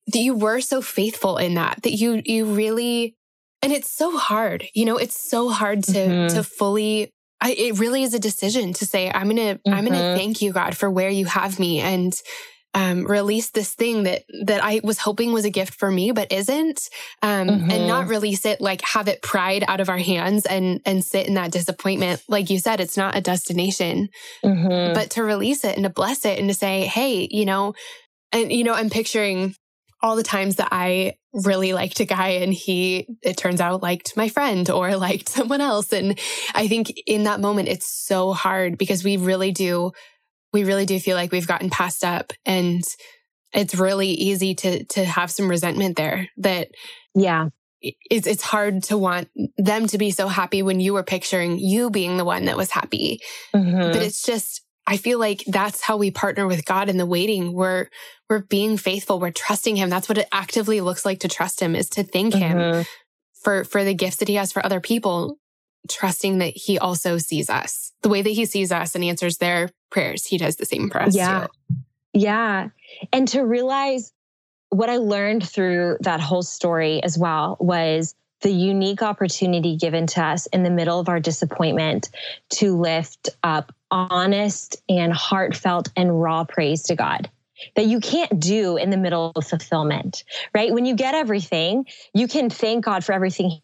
[0.07, 3.15] that you were so faithful in that, that you, you really,
[3.61, 6.35] and it's so hard, you know, it's so hard to, mm-hmm.
[6.35, 7.11] to fully
[7.41, 9.73] I, it really is a decision to say, I'm going to, mm-hmm.
[9.73, 12.13] I'm going to thank you, God, for where you have me and,
[12.73, 16.31] um, release this thing that, that I was hoping was a gift for me, but
[16.31, 16.89] isn't,
[17.21, 17.71] um, mm-hmm.
[17.71, 18.11] and not mm-hmm.
[18.11, 21.51] release it, like have it pried out of our hands and, and sit in that
[21.51, 22.21] disappointment.
[22.27, 24.09] Like you said, it's not a destination,
[24.43, 24.93] mm-hmm.
[24.93, 27.73] but to release it and to bless it and to say, Hey, you know,
[28.31, 29.55] and, you know, I'm picturing
[30.01, 34.15] all the times that I really liked a guy and he, it turns out, liked
[34.15, 35.91] my friend or liked someone else.
[35.91, 36.17] And
[36.53, 39.91] I think in that moment, it's so hard because we really do,
[40.53, 42.83] we really do feel like we've gotten passed up and
[43.53, 46.69] it's really easy to, to have some resentment there that,
[47.15, 47.49] yeah,
[47.81, 51.89] it's, it's hard to want them to be so happy when you were picturing you
[51.89, 53.19] being the one that was happy.
[53.55, 53.79] Mm-hmm.
[53.79, 57.53] But it's just, I feel like that's how we partner with God in the waiting.
[57.53, 57.87] We're,
[58.29, 59.19] we're being faithful.
[59.19, 59.89] We're trusting him.
[59.89, 62.59] That's what it actively looks like to trust him is to thank mm-hmm.
[62.59, 62.85] him
[63.43, 65.37] for, for the gifts that he has for other people,
[65.87, 69.69] trusting that he also sees us the way that he sees us and answers their
[69.89, 70.25] prayers.
[70.25, 71.15] He does the same for us.
[71.15, 71.47] Yeah.
[71.47, 71.75] Too.
[72.13, 72.69] Yeah.
[73.11, 74.13] And to realize
[74.69, 80.23] what I learned through that whole story as well was the unique opportunity given to
[80.23, 82.09] us in the middle of our disappointment
[82.49, 87.29] to lift up honest and heartfelt and raw praise to God
[87.75, 90.23] that you can't do in the middle of fulfillment,
[90.53, 90.73] right?
[90.73, 93.59] When you get everything, you can thank God for everything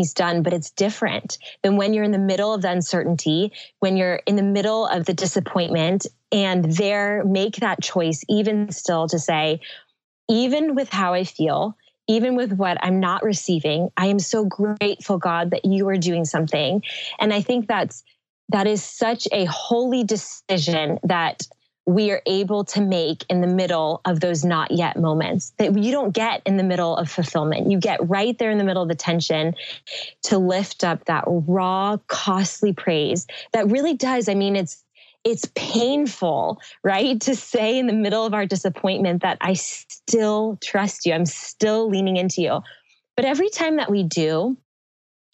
[0.00, 3.96] he's done, but it's different than when you're in the middle of the uncertainty, when
[3.96, 9.18] you're in the middle of the disappointment, and there make that choice, even still to
[9.18, 9.60] say,
[10.28, 11.76] even with how I feel,
[12.08, 16.24] even with what I'm not receiving, I am so grateful, God, that you are doing
[16.24, 16.82] something.
[17.18, 18.02] And I think that's
[18.48, 21.46] that is such a holy decision that
[21.86, 25.90] we are able to make in the middle of those not yet moments that you
[25.90, 27.70] don't get in the middle of fulfillment.
[27.70, 29.54] You get right there in the middle of the tension
[30.24, 34.28] to lift up that raw, costly praise that really does.
[34.28, 34.84] I mean, it's
[35.22, 37.20] it's painful, right?
[37.22, 41.90] To say in the middle of our disappointment that I still trust you, I'm still
[41.90, 42.60] leaning into you.
[43.16, 44.56] But every time that we do,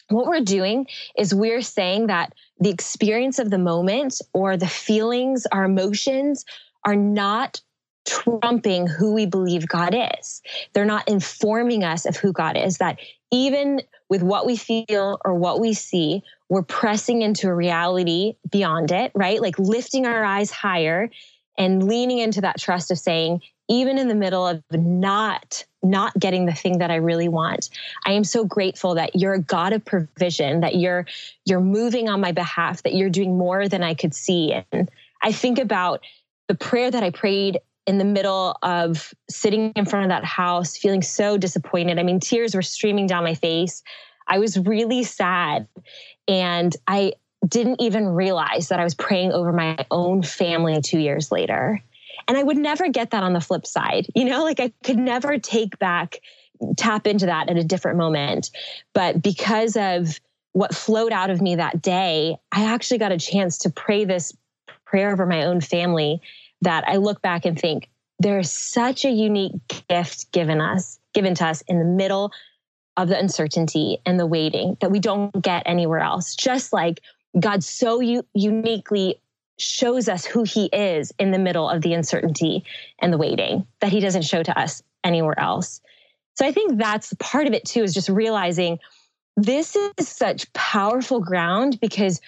[0.09, 0.87] what we're doing
[1.17, 6.45] is we're saying that the experience of the moment or the feelings, our emotions
[6.85, 7.61] are not
[8.07, 10.41] trumping who we believe God is.
[10.73, 12.77] They're not informing us of who God is.
[12.77, 12.99] That
[13.31, 18.91] even with what we feel or what we see, we're pressing into a reality beyond
[18.91, 19.41] it, right?
[19.41, 21.09] Like lifting our eyes higher
[21.57, 26.45] and leaning into that trust of saying, even in the middle of not not getting
[26.45, 27.69] the thing that I really want.
[28.05, 31.05] I am so grateful that you're a God of provision, that you're
[31.45, 34.53] you're moving on my behalf, that you're doing more than I could see.
[34.71, 34.89] And
[35.21, 36.01] I think about
[36.47, 40.75] the prayer that I prayed in the middle of sitting in front of that house,
[40.75, 41.99] feeling so disappointed.
[41.99, 43.81] I mean, tears were streaming down my face.
[44.27, 45.67] I was really sad.
[46.27, 47.13] And I
[47.47, 51.81] didn't even realize that I was praying over my own family two years later.
[52.27, 54.07] And I would never get that on the flip side.
[54.15, 56.19] You know, like I could never take back,
[56.75, 58.51] tap into that at a different moment.
[58.93, 60.19] But because of
[60.53, 64.35] what flowed out of me that day, I actually got a chance to pray this
[64.85, 66.21] prayer over my own family
[66.61, 71.45] that I look back and think there's such a unique gift given us, given to
[71.45, 72.31] us in the middle
[72.97, 76.35] of the uncertainty and the waiting that we don't get anywhere else.
[76.35, 77.01] Just like
[77.39, 79.19] God so u- uniquely
[79.57, 82.63] shows us who he is in the middle of the uncertainty
[82.99, 85.81] and the waiting that he doesn't show to us anywhere else.
[86.35, 88.79] So I think that's part of it too, is just realizing
[89.35, 92.21] this is such powerful ground because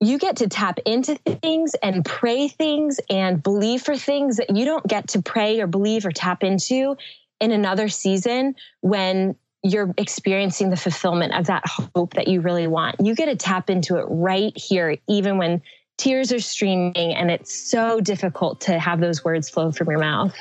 [0.00, 4.64] you get to tap into things and pray things and believe for things that you
[4.64, 6.96] don't get to pray or believe or tap into
[7.40, 12.96] in another season when you're experiencing the fulfillment of that hope that you really want.
[13.04, 15.62] You get to tap into it right here, even when
[16.00, 20.34] tears are streaming and it's so difficult to have those words flow from your mouth.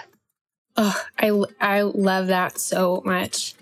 [0.78, 3.56] Oh, I, I love that so much.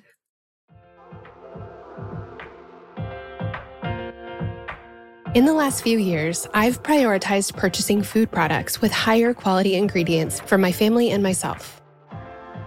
[5.33, 10.57] In the last few years, I've prioritized purchasing food products with higher quality ingredients for
[10.57, 11.81] my family and myself.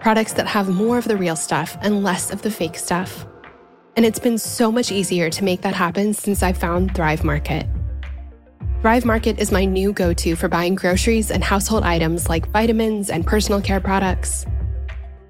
[0.00, 3.26] Products that have more of the real stuff and less of the fake stuff.
[3.96, 7.66] And it's been so much easier to make that happen since I found Thrive Market.
[8.80, 13.10] Thrive Market is my new go to for buying groceries and household items like vitamins
[13.10, 14.46] and personal care products.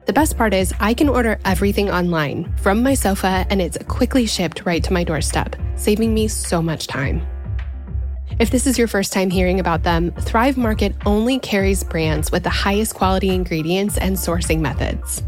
[0.07, 4.25] The best part is, I can order everything online from my sofa and it's quickly
[4.25, 7.27] shipped right to my doorstep, saving me so much time.
[8.39, 12.45] If this is your first time hearing about them, Thrive Market only carries brands with
[12.45, 15.25] the highest quality ingredients and sourcing methods.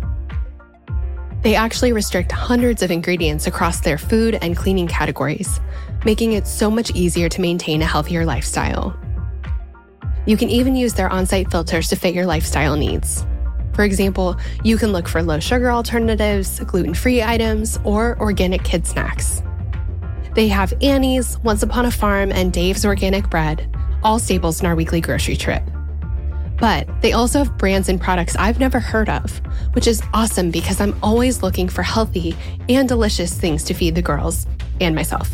[1.43, 5.59] They actually restrict hundreds of ingredients across their food and cleaning categories,
[6.05, 8.97] making it so much easier to maintain a healthier lifestyle.
[10.27, 13.27] You can even use their on site filters to fit your lifestyle needs.
[13.75, 18.87] For example, you can look for low sugar alternatives, gluten free items, or organic kid
[18.87, 19.43] snacks.
[20.35, 23.69] They have Annie's, Once Upon a Farm, and Dave's Organic Bread,
[24.03, 25.63] all staples in our weekly grocery trip.
[26.59, 29.39] But they also have brands and products I've never heard of,
[29.73, 32.37] which is awesome because I'm always looking for healthy
[32.69, 34.47] and delicious things to feed the girls
[34.81, 35.29] and myself.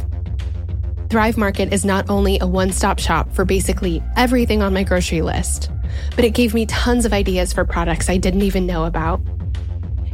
[1.08, 5.22] Thrive Market is not only a one stop shop for basically everything on my grocery
[5.22, 5.70] list
[6.16, 9.20] but it gave me tons of ideas for products I didn't even know about.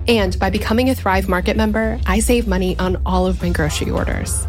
[0.07, 3.91] And by becoming a Thrive Market member, I save money on all of my grocery
[3.91, 4.47] orders.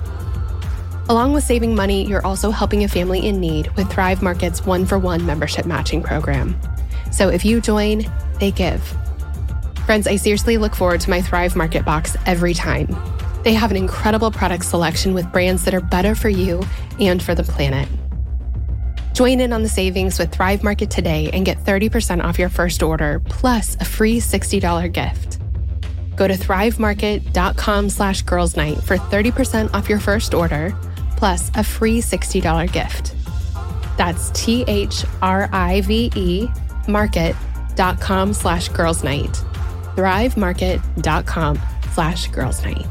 [1.07, 4.85] Along with saving money, you're also helping a family in need with Thrive Market's one
[4.85, 6.59] for one membership matching program.
[7.11, 8.05] So if you join,
[8.39, 8.81] they give.
[9.85, 13.14] Friends, I seriously look forward to my Thrive Market box every time.
[13.45, 16.63] They have an incredible product selection with brands that are better for you
[16.99, 17.87] and for the planet.
[19.13, 22.81] Join in on the savings with Thrive Market today and get 30% off your first
[22.81, 25.37] order plus a free $60 gift.
[26.15, 30.75] Go to thrivemarket.com slash girls night for 30% off your first order
[31.15, 33.13] plus a free $60 gift.
[33.95, 36.47] That's T H R I V E
[36.87, 39.33] market.com slash girls night.
[39.95, 41.59] Thrivemarket.com
[41.93, 42.87] slash girls night.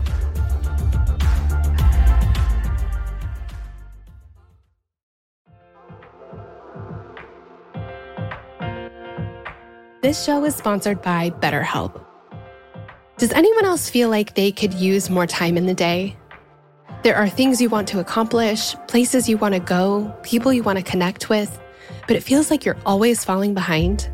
[10.04, 12.04] This show is sponsored by BetterHelp.
[13.16, 16.14] Does anyone else feel like they could use more time in the day?
[17.02, 20.76] There are things you want to accomplish, places you want to go, people you want
[20.76, 21.58] to connect with,
[22.06, 24.10] but it feels like you're always falling behind.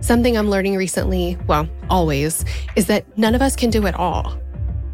[0.00, 2.42] Something I'm learning recently, well, always,
[2.74, 4.40] is that none of us can do it all.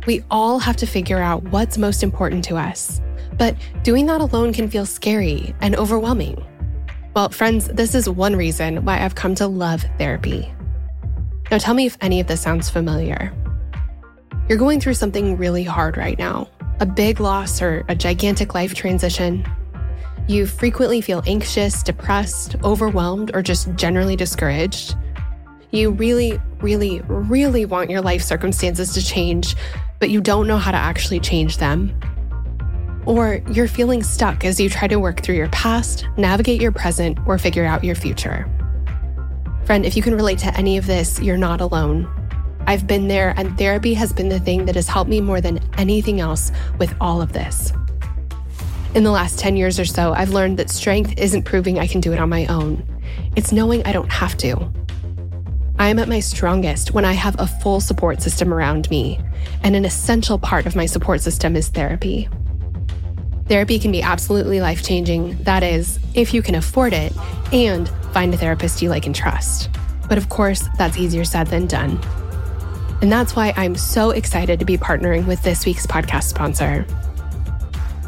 [0.09, 3.01] We all have to figure out what's most important to us,
[3.39, 6.45] but doing that alone can feel scary and overwhelming.
[7.15, 10.51] Well, friends, this is one reason why I've come to love therapy.
[11.51, 13.31] Now, tell me if any of this sounds familiar.
[14.49, 16.49] You're going through something really hard right now
[16.81, 19.47] a big loss or a gigantic life transition.
[20.27, 24.97] You frequently feel anxious, depressed, overwhelmed, or just generally discouraged.
[25.71, 29.55] You really, really, really want your life circumstances to change,
[30.01, 31.95] but you don't know how to actually change them.
[33.07, 37.19] Or you're feeling stuck as you try to work through your past, navigate your present,
[37.27, 38.49] or figure out your future.
[39.65, 42.09] Friend, if you can relate to any of this, you're not alone.
[42.67, 45.59] I've been there, and therapy has been the thing that has helped me more than
[45.79, 47.73] anything else with all of this.
[48.95, 52.01] In the last 10 years or so, I've learned that strength isn't proving I can
[52.01, 52.87] do it on my own,
[53.37, 54.71] it's knowing I don't have to.
[55.79, 59.19] I am at my strongest when I have a full support system around me,
[59.63, 62.29] and an essential part of my support system is therapy.
[63.47, 65.37] Therapy can be absolutely life changing.
[65.43, 67.13] That is, if you can afford it
[67.53, 69.69] and find a therapist you like and trust.
[70.09, 71.99] But of course, that's easier said than done.
[73.03, 76.87] And that's why I'm so excited to be partnering with this week's podcast sponsor.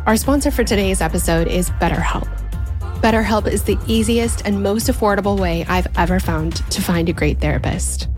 [0.06, 2.28] Our sponsor for today's episode is BetterHelp.
[3.00, 7.40] BetterHelp is the easiest and most affordable way I've ever found to find a great
[7.40, 8.08] therapist.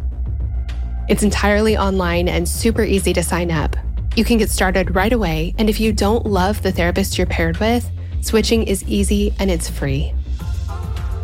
[1.09, 3.77] It's entirely online and super easy to sign up.
[4.17, 7.59] You can get started right away, and if you don't love the therapist you're paired
[7.59, 7.87] with,
[8.23, 10.15] switching is easy and it's free.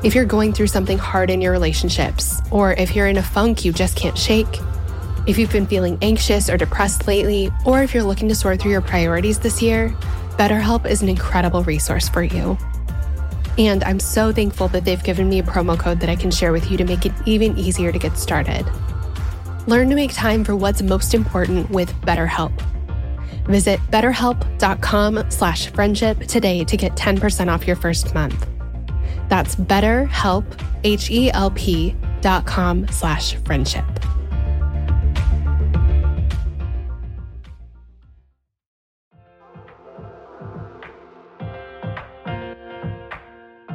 [0.04, 3.64] If you're going through something hard in your relationships, or if you're in a funk
[3.64, 4.58] you just can't shake,
[5.26, 8.72] if you've been feeling anxious or depressed lately, or if you're looking to sort through
[8.72, 9.88] your priorities this year,
[10.36, 12.58] BetterHelp is an incredible resource for you.
[13.56, 16.52] And I'm so thankful that they've given me a promo code that I can share
[16.52, 18.66] with you to make it even easier to get started.
[19.66, 22.52] Learn to make time for what's most important with BetterHelp.
[23.44, 28.46] Visit betterhelp.com slash friendship today to get 10% off your first month.
[29.28, 30.44] That's betterhelp,
[30.84, 33.84] H-E-L-P dot com slash friendship.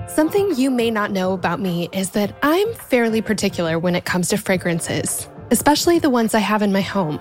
[0.07, 4.30] Something you may not know about me is that I'm fairly particular when it comes
[4.30, 7.20] to fragrances, especially the ones I have in my home.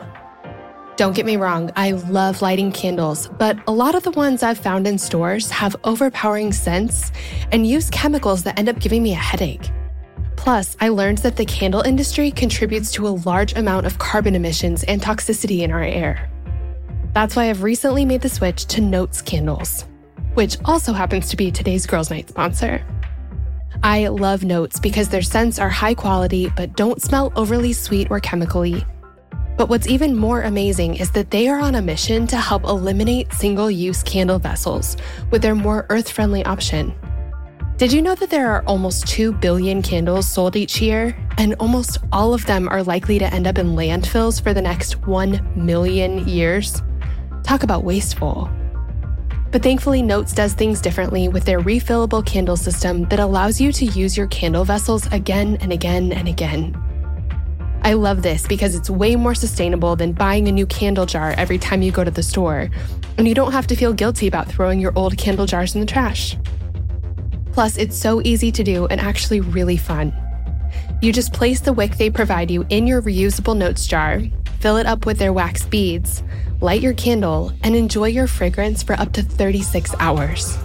[0.96, 4.56] Don't get me wrong, I love lighting candles, but a lot of the ones I've
[4.56, 7.12] found in stores have overpowering scents
[7.52, 9.70] and use chemicals that end up giving me a headache.
[10.36, 14.84] Plus, I learned that the candle industry contributes to a large amount of carbon emissions
[14.84, 16.30] and toxicity in our air.
[17.12, 19.84] That's why I've recently made the switch to Notes candles,
[20.32, 22.82] which also happens to be today's Girls Night sponsor.
[23.82, 28.18] I love Notes because their scents are high quality but don't smell overly sweet or
[28.18, 28.82] chemically.
[29.56, 33.32] But what's even more amazing is that they are on a mission to help eliminate
[33.32, 34.96] single use candle vessels
[35.30, 36.94] with their more earth friendly option.
[37.78, 41.98] Did you know that there are almost 2 billion candles sold each year, and almost
[42.10, 46.26] all of them are likely to end up in landfills for the next 1 million
[46.26, 46.82] years?
[47.42, 48.50] Talk about wasteful.
[49.52, 53.84] But thankfully, Notes does things differently with their refillable candle system that allows you to
[53.84, 56.74] use your candle vessels again and again and again.
[57.86, 61.56] I love this because it's way more sustainable than buying a new candle jar every
[61.56, 62.68] time you go to the store,
[63.16, 65.86] and you don't have to feel guilty about throwing your old candle jars in the
[65.86, 66.36] trash.
[67.52, 70.12] Plus, it's so easy to do and actually really fun.
[71.00, 74.20] You just place the wick they provide you in your reusable notes jar,
[74.58, 76.24] fill it up with their wax beads,
[76.60, 80.58] light your candle, and enjoy your fragrance for up to 36 hours.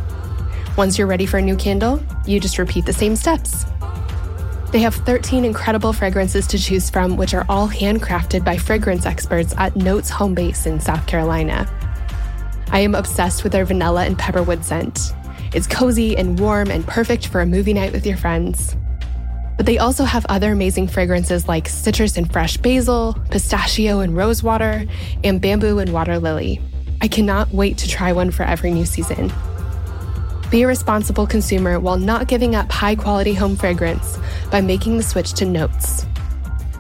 [0.76, 3.66] Once you're ready for a new candle, you just repeat the same steps.
[4.72, 9.54] They have 13 incredible fragrances to choose from, which are all handcrafted by fragrance experts
[9.58, 11.70] at Notes Home Base in South Carolina.
[12.72, 15.14] I am obsessed with their vanilla and pepperwood scent.
[15.54, 18.78] It's cozy and warm and perfect for a movie night with your friends.
[19.58, 24.86] But they also have other amazing fragrances like citrus and fresh basil, pistachio and rosewater,
[25.22, 26.62] and bamboo and water lily.
[27.02, 29.34] I cannot wait to try one for every new season.
[30.52, 34.18] Be a responsible consumer while not giving up high quality home fragrance
[34.52, 36.06] by making the switch to Notes.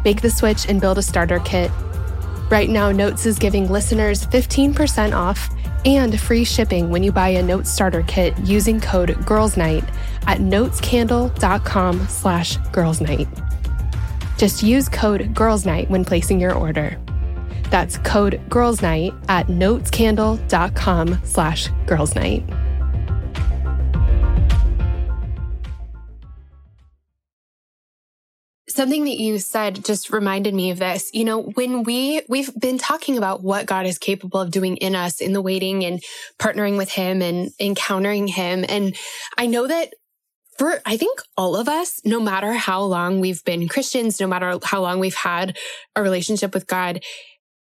[0.03, 1.71] Make the switch and build a starter kit.
[2.49, 5.49] Right now, Notes is giving listeners 15% off
[5.85, 9.87] and free shipping when you buy a Notes starter kit using code GIRLSNIGHT
[10.27, 13.29] at notescandle.com slash girlsnight.
[14.37, 16.99] Just use code GIRLSNIGHT when placing your order.
[17.69, 22.70] That's code GIRLSNIGHT at notescandle.com slash girlsnight.
[28.73, 31.09] Something that you said just reminded me of this.
[31.13, 34.95] You know, when we, we've been talking about what God is capable of doing in
[34.95, 36.01] us in the waiting and
[36.39, 38.65] partnering with him and encountering him.
[38.67, 38.95] And
[39.37, 39.93] I know that
[40.57, 44.59] for, I think all of us, no matter how long we've been Christians, no matter
[44.63, 45.57] how long we've had
[45.95, 47.03] a relationship with God,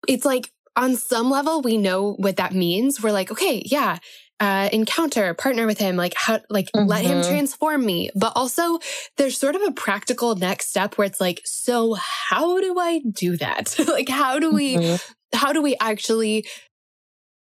[0.08, 3.04] it's like on some level, we know what that means.
[3.04, 3.98] We're like, okay, yeah,
[4.40, 6.88] uh, encounter, partner with him, like how, like mm-hmm.
[6.88, 7.30] let him mm-hmm.
[7.30, 8.10] transform me.
[8.16, 8.80] But also
[9.18, 13.38] there's sort of a practical next step where it's like, so how do I do
[13.38, 13.76] that?
[13.88, 15.38] like, how do we, mm-hmm.
[15.38, 16.46] how do we actually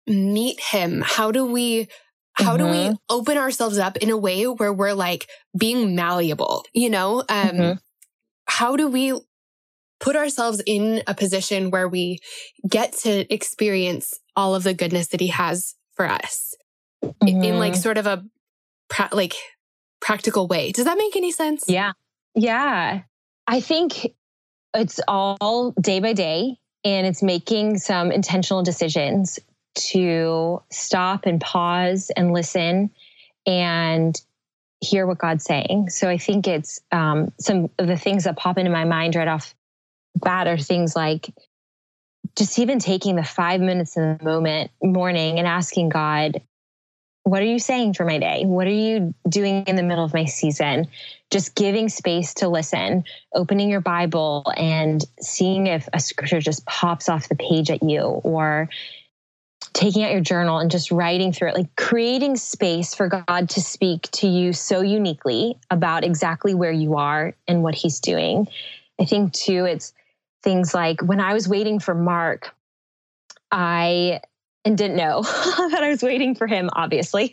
[0.06, 1.02] meet him?
[1.04, 1.88] How do we,
[2.32, 2.64] how mm-hmm.
[2.64, 2.94] do we mm-hmm.
[3.10, 7.20] open ourselves up in a way where we're like being malleable, you know?
[7.20, 7.72] Um, mm-hmm.
[8.46, 9.20] how do we
[10.00, 12.20] put ourselves in a position where we
[12.68, 16.54] get to experience all of the goodness that he has for us?
[17.22, 17.42] Mm-hmm.
[17.42, 17.80] in like mm-hmm.
[17.80, 18.24] sort of a
[18.88, 19.34] pra- like
[20.00, 20.72] practical way.
[20.72, 21.64] Does that make any sense?
[21.68, 21.92] Yeah.
[22.34, 23.02] Yeah.
[23.46, 24.12] I think
[24.74, 29.38] it's all day by day and it's making some intentional decisions
[29.74, 32.90] to stop and pause and listen
[33.46, 34.20] and
[34.80, 35.90] hear what God's saying.
[35.90, 39.28] So I think it's um, some of the things that pop into my mind right
[39.28, 39.54] off
[40.14, 41.32] bat are things like
[42.36, 46.40] just even taking the five minutes in the moment morning and asking God,
[47.26, 48.44] what are you saying for my day?
[48.44, 50.86] What are you doing in the middle of my season?
[51.32, 53.02] Just giving space to listen,
[53.34, 58.00] opening your Bible and seeing if a scripture just pops off the page at you
[58.00, 58.68] or
[59.72, 63.60] taking out your journal and just writing through it, like creating space for God to
[63.60, 68.46] speak to you so uniquely about exactly where you are and what he's doing.
[69.00, 69.92] I think too, it's
[70.44, 72.54] things like when I was waiting for Mark,
[73.50, 74.20] I
[74.66, 77.32] and didn't know that I was waiting for him, obviously.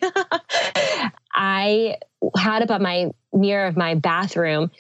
[1.34, 1.98] I
[2.38, 4.72] had up on my mirror of my bathroom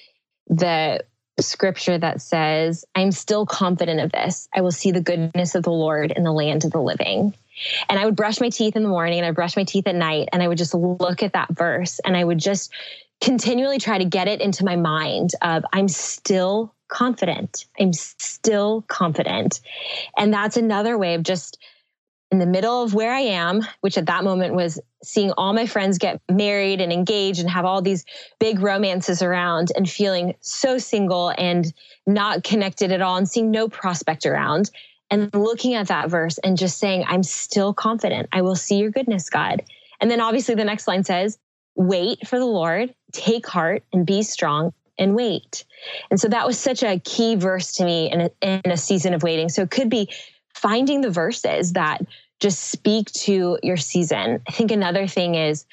[0.47, 1.03] the
[1.39, 4.47] scripture that says, I'm still confident of this.
[4.53, 7.33] I will see the goodness of the Lord in the land of the living.
[7.89, 9.95] And I would brush my teeth in the morning and I brush my teeth at
[9.95, 10.29] night.
[10.31, 12.71] And I would just look at that verse and I would just
[13.19, 17.65] continually try to get it into my mind of I'm still confident.
[17.79, 19.59] I'm still confident.
[20.15, 21.57] And that's another way of just
[22.33, 25.67] in the middle of where I am, which at that moment was seeing all my
[25.67, 28.05] friends get married and engaged and have all these
[28.39, 31.71] big romances around and feeling so single and
[32.07, 34.71] not connected at all and seeing no prospect around.
[35.11, 38.29] And looking at that verse and just saying, I'm still confident.
[38.31, 39.61] I will see your goodness, God.
[40.01, 41.37] And then obviously the next line says,
[41.75, 45.65] wait for the Lord, take heart and be strong and wait.
[46.09, 49.13] And so that was such a key verse to me in a, in a season
[49.13, 49.49] of waiting.
[49.49, 50.09] So it could be
[50.55, 52.01] finding the verses that
[52.43, 54.41] just speak to your season.
[54.45, 55.65] I think another thing is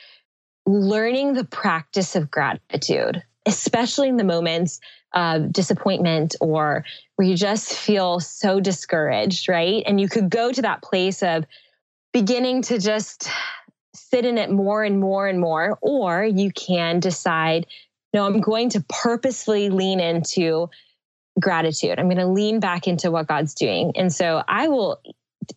[0.66, 4.79] learning the practice of gratitude, especially in the moments
[5.12, 6.85] of disappointment or
[7.16, 9.83] where you just feel so discouraged, right?
[9.85, 11.45] And you could go to that place of
[12.12, 13.29] beginning to just
[13.93, 17.66] sit in it more and more and more, or you can decide,
[18.14, 20.71] no, I'm going to purposefully lean into
[21.41, 21.99] gratitude.
[21.99, 23.93] I'm going to lean back into what God's doing.
[23.97, 25.01] And so I will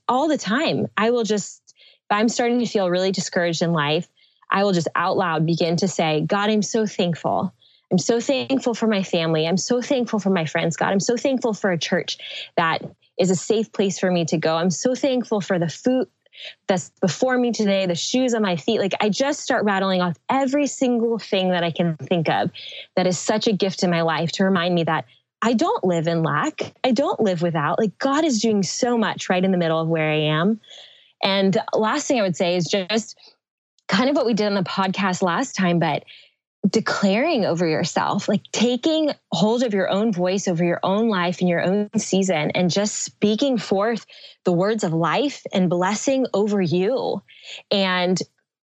[0.07, 0.87] all the time.
[0.97, 4.07] I will just, if I'm starting to feel really discouraged in life,
[4.49, 7.53] I will just out loud begin to say, God, I'm so thankful.
[7.91, 9.47] I'm so thankful for my family.
[9.47, 10.91] I'm so thankful for my friends, God.
[10.91, 12.17] I'm so thankful for a church
[12.57, 12.81] that
[13.19, 14.55] is a safe place for me to go.
[14.55, 16.07] I'm so thankful for the food
[16.67, 18.79] that's before me today, the shoes on my feet.
[18.79, 22.51] Like I just start rattling off every single thing that I can think of
[22.95, 25.05] that is such a gift in my life to remind me that
[25.43, 26.73] I don't live in lack.
[26.85, 27.77] I don't live without.
[27.77, 30.61] Like God is doing so much right in the middle of where I am.
[31.21, 33.19] And last thing I would say is just
[33.89, 36.05] kind of what we did on the podcast last time, but
[36.69, 41.49] declaring over yourself, like taking hold of your own voice over your own life and
[41.49, 44.05] your own season and just speaking forth
[44.45, 47.21] the words of life and blessing over you.
[47.69, 48.17] And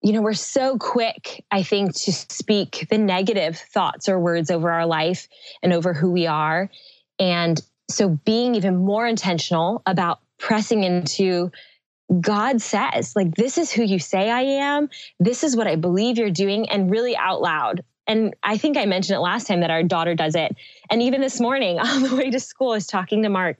[0.02, 4.72] you know, we're so quick, I think, to speak the negative thoughts or words over
[4.72, 5.28] our life
[5.62, 6.70] and over who we are.
[7.20, 11.52] And so being even more intentional about pressing into
[12.22, 14.89] God says, like, this is who you say I am.
[15.20, 17.84] This is what I believe you're doing, and really out loud.
[18.08, 20.56] And I think I mentioned it last time that our daughter does it.
[20.89, 23.58] And even this morning on the way to school, I was talking to Mark,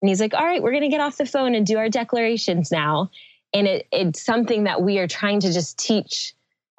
[0.00, 1.90] and he's like, All right, we're going to get off the phone and do our
[1.90, 3.10] declarations now
[3.54, 6.34] and it, it's something that we are trying to just teach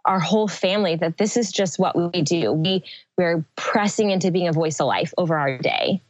[0.06, 2.52] our whole family that this is just what we do.
[2.52, 2.84] We
[3.18, 6.02] we're pressing into being a voice of life over our day.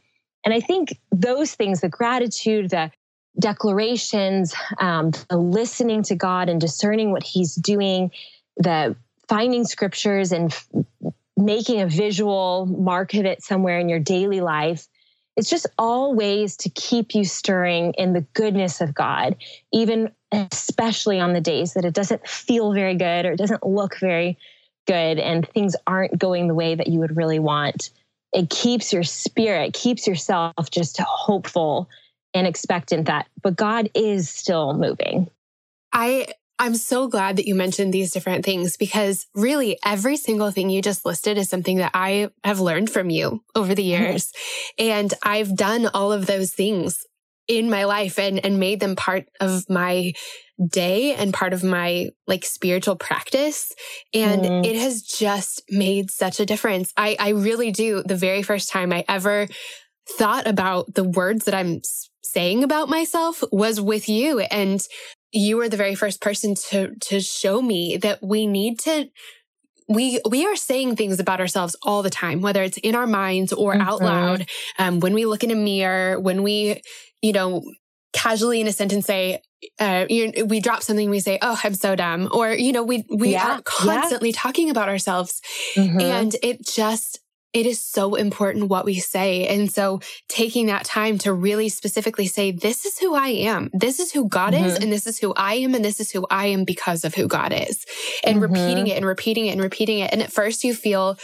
[0.44, 2.90] And i think those things the gratitude the
[3.38, 8.10] declarations um, the listening to god and discerning what he's doing
[8.58, 8.94] the
[9.26, 10.68] finding scriptures and f-
[11.36, 14.86] making a visual mark of it somewhere in your daily life
[15.36, 19.36] it's just all ways to keep you stirring in the goodness of God,
[19.72, 23.98] even especially on the days that it doesn't feel very good or it doesn't look
[23.98, 24.38] very
[24.86, 27.90] good and things aren't going the way that you would really want.
[28.32, 31.88] It keeps your spirit, keeps yourself just hopeful
[32.34, 35.28] and expectant that, but God is still moving.
[35.92, 36.26] I
[36.58, 40.80] I'm so glad that you mentioned these different things because really every single thing you
[40.80, 44.02] just listed is something that I have learned from you over the mm-hmm.
[44.04, 44.32] years.
[44.78, 47.06] And I've done all of those things
[47.48, 50.12] in my life and, and made them part of my
[50.70, 53.72] day and part of my like spiritual practice.
[54.12, 54.66] And mm.
[54.66, 56.92] it has just made such a difference.
[56.96, 58.02] I, I really do.
[58.02, 59.48] The very first time I ever
[60.18, 61.80] thought about the words that I'm
[62.22, 64.40] saying about myself was with you.
[64.40, 64.80] And
[65.32, 69.08] you were the very first person to to show me that we need to
[69.88, 73.52] we we are saying things about ourselves all the time whether it's in our minds
[73.52, 73.86] or mm-hmm.
[73.86, 76.80] out loud um, when we look in a mirror when we
[77.24, 77.62] you know
[78.12, 79.40] casually in a sentence say
[79.80, 83.04] uh, you, we drop something we say oh i'm so dumb or you know we
[83.08, 84.36] we yeah, are constantly yeah.
[84.38, 85.40] talking about ourselves
[85.74, 86.00] mm-hmm.
[86.00, 87.20] and it just
[87.54, 89.46] it is so important what we say.
[89.46, 93.70] And so taking that time to really specifically say, this is who I am.
[93.72, 94.64] This is who God mm-hmm.
[94.64, 94.74] is.
[94.74, 95.72] And this is who I am.
[95.72, 97.86] And this is who I am because of who God is.
[98.24, 98.52] And mm-hmm.
[98.52, 100.12] repeating it and repeating it and repeating it.
[100.12, 101.16] And at first you feel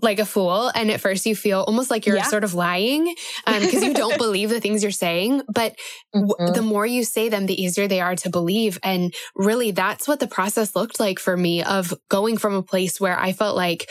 [0.00, 0.70] like a fool.
[0.74, 2.24] And at first you feel almost like you're yeah.
[2.24, 3.14] sort of lying
[3.46, 5.42] because um, you don't believe the things you're saying.
[5.52, 5.76] But
[6.14, 6.52] mm-hmm.
[6.52, 8.78] the more you say them, the easier they are to believe.
[8.82, 13.00] And really, that's what the process looked like for me of going from a place
[13.00, 13.88] where I felt like,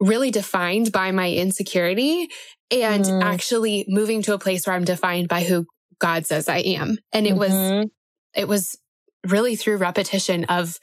[0.00, 2.28] really defined by my insecurity
[2.70, 3.22] and mm.
[3.22, 5.66] actually moving to a place where I'm defined by who
[5.98, 6.96] God says I am.
[7.12, 7.80] And it mm-hmm.
[7.80, 7.90] was,
[8.34, 8.78] it was
[9.26, 10.78] really through repetition of,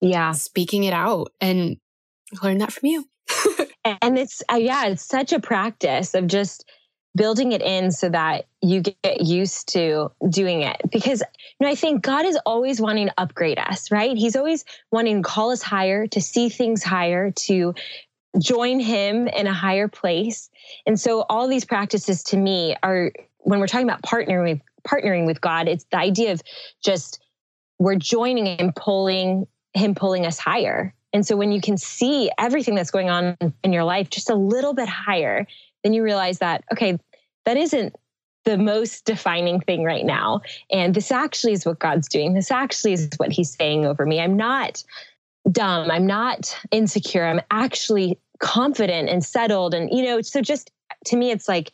[0.00, 1.76] yeah, speaking it out and
[2.42, 3.04] learn that from you.
[3.84, 6.64] And it's, uh, yeah, it's such a practice of just
[7.16, 10.80] building it in so that you get used to doing it.
[10.90, 14.16] Because you know i think god is always wanting to upgrade us right?
[14.16, 17.74] He's always wanting to call us higher to see things higher to
[18.40, 20.50] join him in a higher place.
[20.86, 25.26] And so all these practices to me are when we're talking about partnering with partnering
[25.26, 26.40] with god it's the idea of
[26.82, 27.20] just
[27.78, 32.74] we're joining and pulling him pulling us higher and so when you can see everything
[32.74, 35.46] that's going on in your life just a little bit higher
[35.82, 36.98] then you realize that, okay,
[37.44, 37.94] that isn't
[38.44, 40.40] the most defining thing right now.
[40.70, 42.34] And this actually is what God's doing.
[42.34, 44.20] This actually is what He's saying over me.
[44.20, 44.82] I'm not
[45.50, 45.90] dumb.
[45.90, 47.26] I'm not insecure.
[47.26, 49.74] I'm actually confident and settled.
[49.74, 50.70] And, you know, so just
[51.06, 51.72] to me, it's like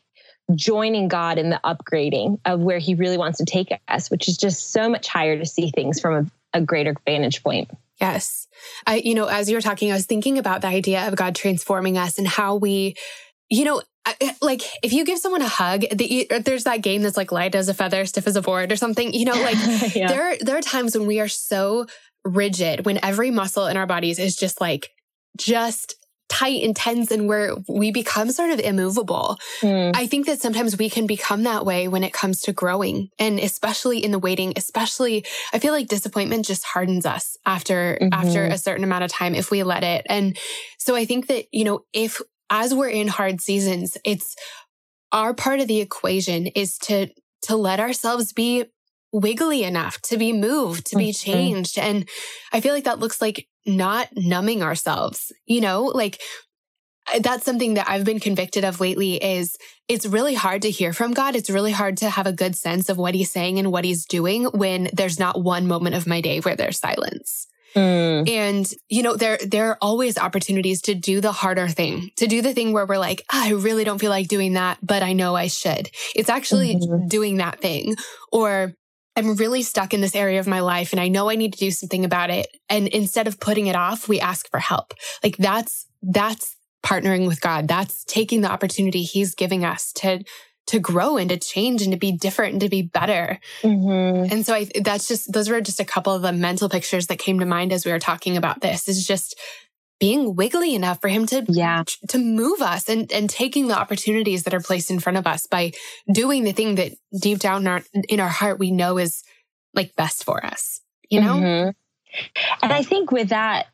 [0.55, 4.37] joining God in the upgrading of where He really wants to take us, which is
[4.37, 7.70] just so much higher to see things from a, a greater vantage point.
[8.01, 8.47] Yes.
[8.86, 11.34] I, you know, as you were talking, I was thinking about the idea of God
[11.34, 12.94] transforming us and how we,
[13.49, 13.82] you know,
[14.20, 17.32] eh, like if you give someone a hug, the, er, there's that game that's like
[17.32, 19.57] light as a feather, stiff as a board or something, you know, like
[19.94, 20.09] yeah.
[20.09, 21.86] there, there are times when we are so
[22.24, 24.90] rigid, when every muscle in our bodies is just like,
[25.36, 25.94] just
[26.29, 29.39] tight and tense and where we become sort of immovable.
[29.61, 29.95] Mm.
[29.95, 33.39] I think that sometimes we can become that way when it comes to growing and
[33.39, 38.12] especially in the waiting, especially I feel like disappointment just hardens us after mm-hmm.
[38.12, 40.05] after a certain amount of time if we let it.
[40.09, 40.37] And
[40.79, 42.20] so I think that, you know, if
[42.51, 44.37] as we're in hard seasons, it's
[45.12, 47.09] our part of the equation is to,
[47.43, 48.64] to let ourselves be
[49.16, 51.32] wiggly enough to be moved, to be mm-hmm.
[51.32, 51.78] changed.
[51.78, 52.08] And
[52.52, 56.20] I feel like that looks like not numbing ourselves, you know, like
[57.20, 59.56] that's something that I've been convicted of lately is
[59.88, 61.36] it's really hard to hear from God.
[61.36, 64.04] It's really hard to have a good sense of what he's saying and what he's
[64.04, 67.46] doing when there's not one moment of my day where there's silence.
[67.74, 68.28] Mm.
[68.28, 72.42] And, you know, there, there are always opportunities to do the harder thing, to do
[72.42, 75.12] the thing where we're like, oh, I really don't feel like doing that, but I
[75.12, 75.90] know I should.
[76.14, 77.06] It's actually mm-hmm.
[77.06, 77.94] doing that thing.
[78.32, 78.72] Or
[79.16, 81.58] I'm really stuck in this area of my life and I know I need to
[81.58, 82.48] do something about it.
[82.68, 84.92] And instead of putting it off, we ask for help.
[85.24, 87.66] Like that's, that's partnering with God.
[87.66, 90.22] That's taking the opportunity he's giving us to
[90.66, 93.38] to grow and to change and to be different and to be better.
[93.62, 94.32] Mm-hmm.
[94.32, 97.20] And so I, that's just, those were just a couple of the mental pictures that
[97.20, 99.38] came to mind as we were talking about this is just
[99.99, 101.84] being wiggly enough for him to, yeah.
[102.09, 105.47] to move us and, and taking the opportunities that are placed in front of us
[105.47, 105.72] by
[106.12, 109.22] doing the thing that deep down in our, in our heart, we know is
[109.74, 111.36] like best for us, you know?
[111.36, 111.70] Mm-hmm.
[112.62, 113.66] And I think with that,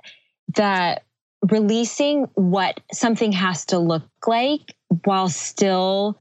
[0.56, 1.04] that
[1.50, 6.20] releasing what something has to look like while still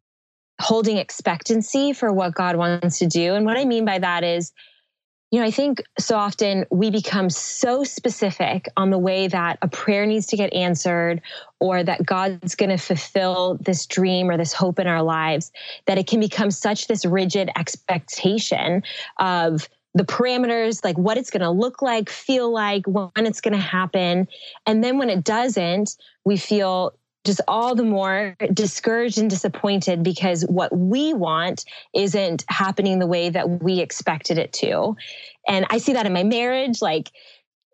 [0.60, 3.36] holding expectancy for what God wants to do.
[3.36, 4.52] And what I mean by that is,
[5.32, 9.68] you know, I think so often we become so specific on the way that a
[9.70, 11.22] prayer needs to get answered
[11.62, 15.54] or that God's going to fulfill this dream or this hope in our lives
[15.86, 18.84] that it can become such this rigid expectation
[19.20, 23.54] of the parameters, like what it's going to look like, feel like, when it's going
[23.54, 24.28] to happen.
[24.66, 30.43] And then when it doesn't, we feel just all the more discouraged and disappointed because
[30.43, 34.95] what we want isn't happening the way that we expected it to.
[35.47, 36.82] And I see that in my marriage.
[36.82, 37.11] Like,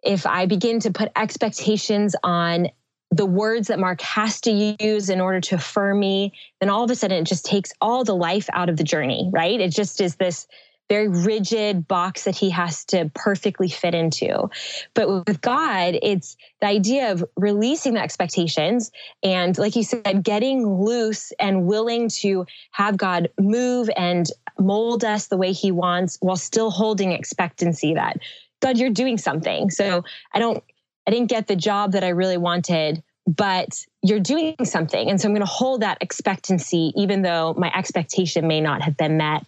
[0.03, 2.67] if I begin to put expectations on
[3.09, 6.91] the words that Mark has to use in order to affirm me, then all of
[6.91, 9.59] a sudden it just takes all the life out of the journey, right?
[9.59, 10.45] It just is this
[10.89, 14.49] very rigid box that he has to perfectly fit into.
[14.93, 18.91] But with God, it's the idea of releasing the expectations
[19.23, 24.27] and, like you said, getting loose and willing to have God move and
[24.59, 28.19] mold us the way he wants while still holding expectancy that
[28.61, 29.69] God, you're doing something.
[29.69, 30.63] So I don't,
[31.05, 35.09] I didn't get the job that I really wanted, but you're doing something.
[35.09, 38.97] And so I'm going to hold that expectancy, even though my expectation may not have
[38.97, 39.45] been met.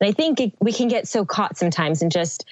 [0.00, 2.44] And I think it, we can get so caught sometimes in just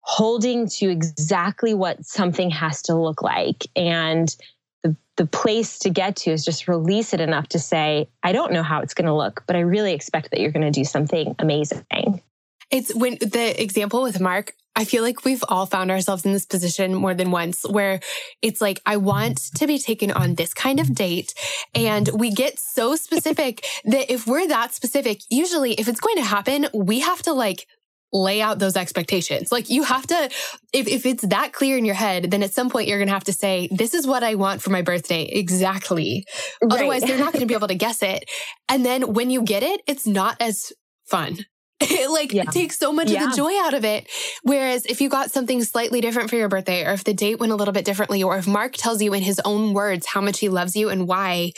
[0.00, 3.66] holding to exactly what something has to look like.
[3.74, 4.34] And
[4.82, 8.52] the, the place to get to is just release it enough to say, I don't
[8.52, 10.84] know how it's going to look, but I really expect that you're going to do
[10.84, 12.22] something amazing.
[12.70, 16.46] It's when the example with Mark, I feel like we've all found ourselves in this
[16.46, 18.00] position more than once where
[18.42, 21.32] it's like, I want to be taken on this kind of date.
[21.74, 26.24] And we get so specific that if we're that specific, usually if it's going to
[26.24, 27.66] happen, we have to like
[28.12, 29.52] lay out those expectations.
[29.52, 30.30] Like you have to,
[30.72, 33.14] if, if it's that clear in your head, then at some point you're going to
[33.14, 35.24] have to say, this is what I want for my birthday.
[35.24, 36.24] Exactly.
[36.62, 36.72] Right.
[36.72, 38.28] Otherwise they're not going to be able to guess it.
[38.68, 40.72] And then when you get it, it's not as
[41.06, 41.44] fun.
[41.90, 42.44] It like Yeah.
[42.44, 43.24] takes so much Yeah.
[43.24, 44.08] of the joy out of it.
[44.42, 47.52] Whereas if you got something slightly different for your birthday, or if the date went
[47.52, 50.38] a little bit differently, or if Mark tells you in his own words how much
[50.40, 51.52] he loves you and why,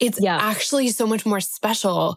[0.00, 0.36] it's Yeah.
[0.40, 2.16] actually so much more special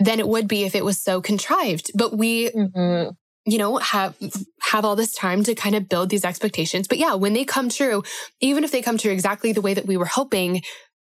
[0.00, 1.90] than it would be if it was so contrived.
[1.94, 3.12] But we Mhm.
[3.46, 4.14] you know have
[4.62, 7.70] have all this time to kind of build these expectations but yeah when they come
[7.70, 8.02] true
[8.40, 10.60] even if they come true exactly the way that we were hoping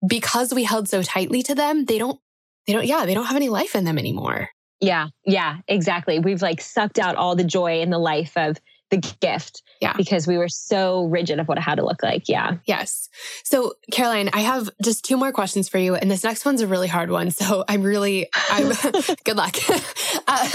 [0.05, 2.19] because we held so tightly to them they don't
[2.67, 4.49] they don't yeah they don't have any life in them anymore
[4.81, 6.19] Yeah, yeah, exactly.
[6.19, 8.57] We've like sucked out all the joy in the life of
[8.91, 9.93] the gift Yeah.
[9.97, 12.29] because we were so rigid of what it had to look like.
[12.29, 12.57] Yeah.
[12.67, 13.09] yes
[13.43, 16.67] so caroline i have just two more questions for you and this next one's a
[16.67, 18.67] really hard one so i'm really i'm
[19.23, 20.49] good luck uh,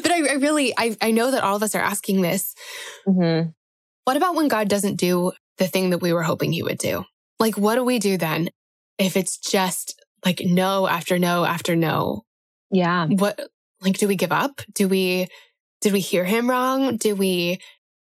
[0.00, 2.54] but I, I really I, I know that all of us are asking this
[3.04, 3.40] hmm
[4.04, 7.04] what about when god doesn't do the thing that we were hoping he would do
[7.40, 8.48] like what do we do then
[8.96, 12.22] if it's just like no after no after no
[12.70, 13.06] Yeah.
[13.08, 13.40] what
[13.82, 15.26] like do we give up do we
[15.80, 17.58] did we hear him wrong do we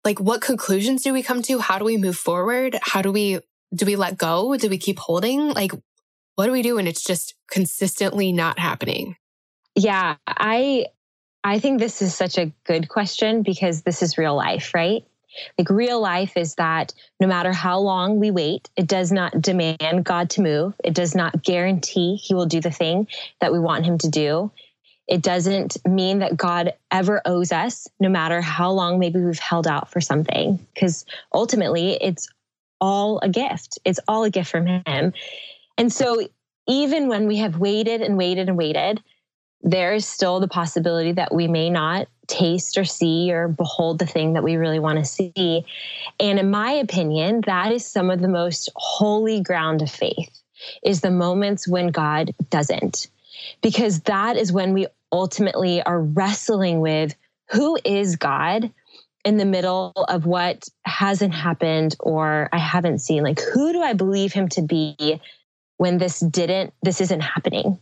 [0.05, 3.41] like what conclusions do we come to how do we move forward how do we
[3.75, 5.73] do we let go do we keep holding like
[6.37, 9.17] what do we do when it's just consistently not happening
[9.75, 10.17] Yeah.
[10.27, 10.87] I
[11.45, 15.05] I think this is such a good question because this is real life, right?
[15.59, 20.05] Like real life is that no matter how long we wait, it does not demand
[20.05, 20.75] God to move.
[20.83, 23.07] It does not guarantee he will do the thing
[23.41, 24.51] that we want him to do.
[25.09, 29.67] It doesn't mean that God ever owes us, no matter how long maybe we've held
[29.67, 32.29] out for something, because ultimately it's
[32.81, 33.79] all a gift.
[33.85, 35.13] It's all a gift from him.
[35.79, 36.29] And so
[36.69, 39.03] even when we have waited and waited and waited,
[39.63, 44.07] there is still the possibility that we may not taste or see or behold the
[44.07, 45.65] thing that we really want to see.
[46.19, 50.31] And in my opinion, that is some of the most holy ground of faith
[50.85, 53.09] is the moments when God doesn't.
[53.63, 57.15] Because that is when we ultimately are wrestling with
[57.51, 58.73] who is God
[59.25, 63.23] in the middle of what hasn't happened or I haven't seen.
[63.23, 65.21] Like, who do I believe him to be
[65.79, 67.79] when this didn't, this isn't happening?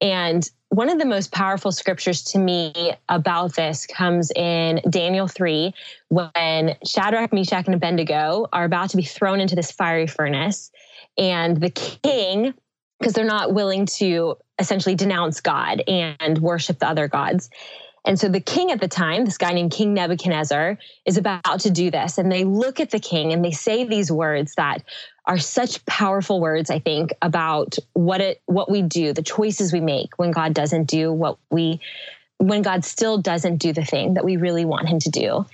[0.00, 5.72] And one of the most powerful scriptures to me about this comes in Daniel 3,
[6.08, 10.72] when Shadrach, Meshach, and Abednego are about to be thrown into this fiery furnace.
[11.16, 12.54] And the king,
[12.98, 17.50] because they're not willing to essentially denounce God and worship the other gods.
[18.04, 21.70] And so the king at the time, this guy named King Nebuchadnezzar, is about to
[21.70, 22.18] do this.
[22.18, 24.82] And they look at the king and they say these words that
[25.26, 29.80] are such powerful words, I think, about what it what we do, the choices we
[29.80, 31.80] make when God doesn't do what we
[32.38, 35.46] when God still doesn't do the thing that we really want him to do.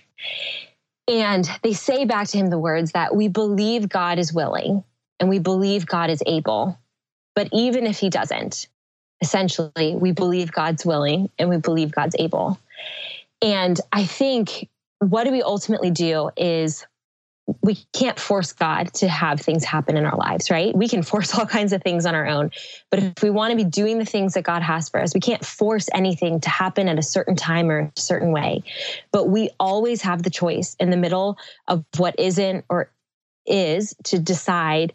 [1.06, 4.84] And they say back to him the words that we believe God is willing
[5.20, 6.78] and we believe God is able.
[7.34, 8.68] But even if he doesn't,
[9.20, 12.58] essentially, we believe God's willing and we believe God's able.
[13.42, 14.68] And I think
[15.00, 16.86] what do we ultimately do is
[17.62, 20.74] we can't force God to have things happen in our lives, right?
[20.76, 22.50] We can force all kinds of things on our own.
[22.90, 25.20] But if we want to be doing the things that God has for us, we
[25.20, 28.62] can't force anything to happen at a certain time or a certain way.
[29.12, 31.38] But we always have the choice in the middle
[31.68, 32.90] of what isn't or
[33.46, 34.92] is to decide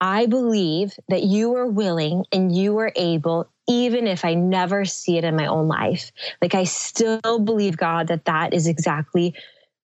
[0.00, 5.18] I believe that you are willing and you are able, even if I never see
[5.18, 6.10] it in my own life.
[6.40, 9.34] Like I still believe, God, that that is exactly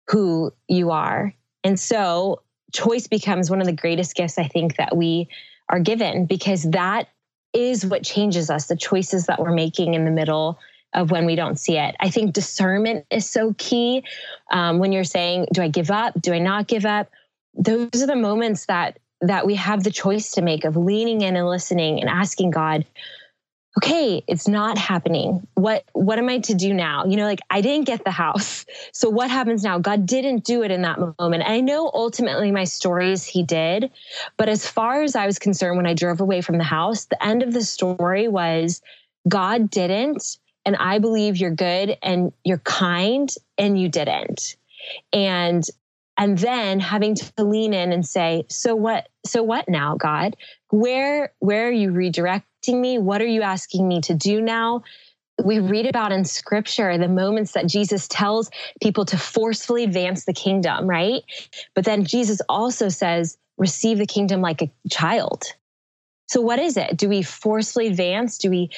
[0.07, 1.33] who you are.
[1.63, 2.41] And so
[2.73, 5.27] choice becomes one of the greatest gifts I think that we
[5.69, 7.09] are given because that
[7.53, 10.59] is what changes us, the choices that we're making in the middle
[10.93, 11.95] of when we don't see it.
[11.99, 14.03] I think discernment is so key.
[14.51, 16.19] Um, when you're saying, do I give up?
[16.19, 17.09] Do I not give up?
[17.55, 21.37] Those are the moments that that we have the choice to make of leaning in
[21.37, 22.85] and listening and asking God,
[23.77, 25.45] okay, it's not happening.
[25.55, 27.05] What what am I to do now?
[27.05, 28.65] You know, like I didn't get the house.
[28.95, 29.79] So what happens now?
[29.79, 31.43] God didn't do it in that moment.
[31.43, 33.91] And I know ultimately my stories he did,
[34.37, 37.21] but as far as I was concerned when I drove away from the house, the
[37.23, 38.81] end of the story was
[39.27, 44.55] God didn't and I believe you're good and you're kind and you didn't.
[45.11, 45.63] And
[46.17, 50.35] and then having to lean in and say so what so what now god
[50.69, 54.83] where where are you redirecting me what are you asking me to do now?
[55.43, 58.51] We read about in scripture the moments that jesus tells
[58.81, 61.23] people to forcefully advance the kingdom right?
[61.75, 65.43] But then jesus also says receive the kingdom like a child.
[66.27, 66.97] So what is it?
[66.97, 68.37] Do we forcefully advance?
[68.37, 68.69] Do we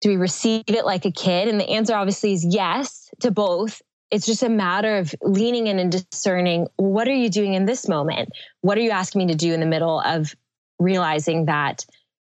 [0.00, 1.48] do we receive it like a kid?
[1.48, 3.80] And the answer obviously is yes to both.
[4.10, 7.88] It's just a matter of leaning in and discerning what are you doing in this
[7.88, 8.28] moment?
[8.60, 10.36] What are you asking me to do in the middle of
[10.78, 11.86] realizing that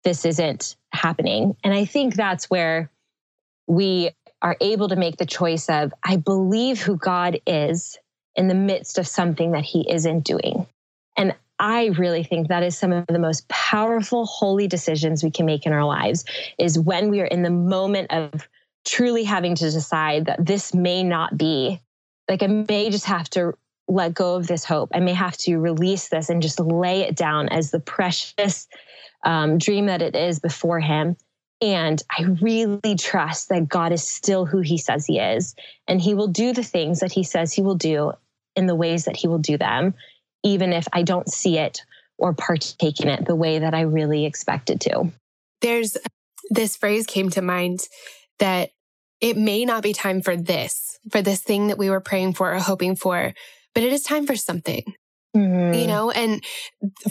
[0.06, 1.56] this isn't happening?
[1.64, 2.92] And I think that's where
[3.66, 7.98] we are able to make the choice of, I believe who God is
[8.36, 10.66] in the midst of something that he isn't doing.
[11.16, 15.44] And I really think that is some of the most powerful, holy decisions we can
[15.44, 16.24] make in our lives
[16.56, 18.48] is when we are in the moment of
[18.84, 21.80] truly having to decide that this may not be,
[22.30, 23.54] like I may just have to
[23.88, 24.90] let go of this hope.
[24.94, 28.68] I may have to release this and just lay it down as the precious
[29.26, 31.16] um, dream that it is before Him.
[31.60, 35.54] And I really trust that God is still who He says He is.
[35.86, 38.12] And He will do the things that He says He will do
[38.54, 39.94] in the ways that He will do them,
[40.42, 41.82] even if I don't see it
[42.16, 45.12] or partake in it the way that I really expected to.
[45.60, 45.98] There's
[46.48, 47.80] this phrase came to mind
[48.38, 48.70] that
[49.20, 52.54] it may not be time for this, for this thing that we were praying for
[52.54, 53.34] or hoping for,
[53.74, 54.94] but it is time for something.
[55.36, 55.74] Mm-hmm.
[55.74, 56.42] You know, and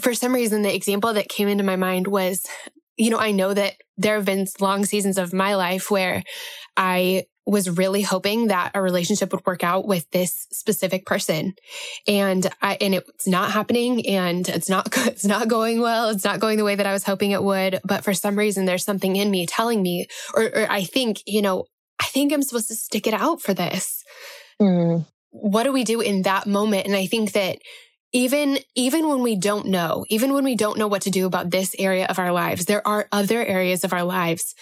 [0.01, 2.45] for some reason, the example that came into my mind was,
[2.97, 6.23] you know, I know that there have been long seasons of my life where
[6.76, 11.53] I was really hoping that a relationship would work out with this specific person.
[12.07, 16.09] And I, and it's not happening and it's not, it's not going well.
[16.09, 17.80] It's not going the way that I was hoping it would.
[17.84, 21.41] But for some reason, there's something in me telling me, or, or I think, you
[21.41, 21.65] know,
[21.99, 24.03] I think I'm supposed to stick it out for this.
[24.59, 25.05] Mm.
[25.30, 26.88] What do we do in that moment?
[26.88, 27.59] And I think that
[28.16, 31.51] even even when we don't know even when we don't know what to do about
[31.51, 34.55] this area of our lives there are other areas of our lives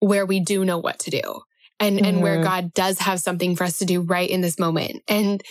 [0.00, 1.40] where we do know what to do
[1.80, 2.04] and mm-hmm.
[2.04, 2.44] and where mm-hmm.
[2.44, 5.42] god does have something for us to do right in this moment and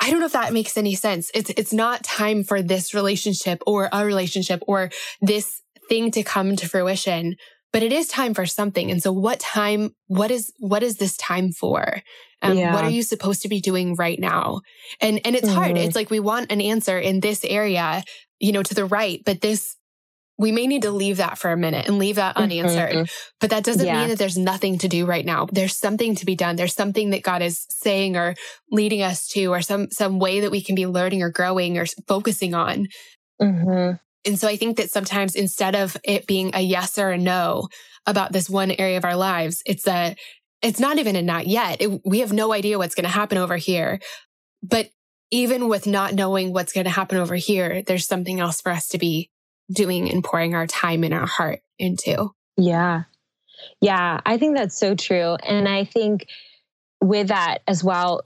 [0.00, 3.62] i don't know if that makes any sense it's it's not time for this relationship
[3.66, 4.90] or a relationship or
[5.20, 7.36] this thing to come to fruition
[7.74, 8.88] but it is time for something.
[8.92, 12.00] And so what time, what is, what is this time for?
[12.40, 12.72] Um, yeah.
[12.72, 14.60] What are you supposed to be doing right now?
[15.00, 15.56] And, and it's mm-hmm.
[15.56, 15.76] hard.
[15.76, 18.04] It's like we want an answer in this area,
[18.38, 19.74] you know, to the right, but this,
[20.38, 22.94] we may need to leave that for a minute and leave that unanswered.
[22.94, 23.38] Mm-hmm.
[23.40, 23.98] But that doesn't yeah.
[23.98, 25.48] mean that there's nothing to do right now.
[25.50, 26.54] There's something to be done.
[26.54, 28.36] There's something that God is saying or
[28.70, 31.86] leading us to, or some, some way that we can be learning or growing or
[32.06, 32.86] focusing on.
[33.42, 33.96] Mm-hmm.
[34.26, 37.68] And so I think that sometimes instead of it being a yes or a no
[38.06, 40.16] about this one area of our lives, it's a,
[40.62, 41.80] it's not even a not yet.
[41.80, 44.00] It, we have no idea what's going to happen over here.
[44.62, 44.88] But
[45.30, 48.88] even with not knowing what's going to happen over here, there's something else for us
[48.88, 49.30] to be
[49.72, 52.30] doing and pouring our time and our heart into.
[52.56, 53.04] Yeah.
[53.80, 54.20] Yeah.
[54.24, 55.34] I think that's so true.
[55.34, 56.26] And I think
[57.00, 58.22] with that as well,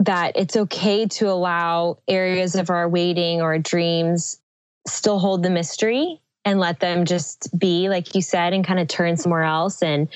[0.00, 4.40] that it's okay to allow areas of our waiting or dreams
[4.88, 8.88] still hold the mystery and let them just be, like you said, and kind of
[8.88, 9.82] turn somewhere else.
[9.82, 10.08] And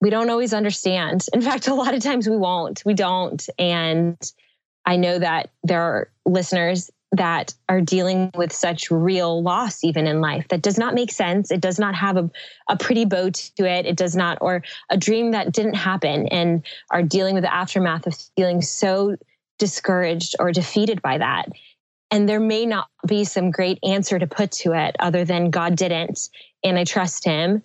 [0.00, 1.26] we don't always understand.
[1.32, 2.82] In fact, a lot of times we won't.
[2.84, 3.46] We don't.
[3.58, 4.16] And
[4.84, 10.20] I know that there are listeners that are dealing with such real loss even in
[10.20, 12.28] life that does not make sense it does not have a,
[12.68, 16.64] a pretty bow to it it does not or a dream that didn't happen and
[16.90, 19.16] are dealing with the aftermath of feeling so
[19.58, 21.48] discouraged or defeated by that
[22.14, 25.74] and there may not be some great answer to put to it other than God
[25.74, 26.28] didn't,
[26.62, 27.64] and I trust him.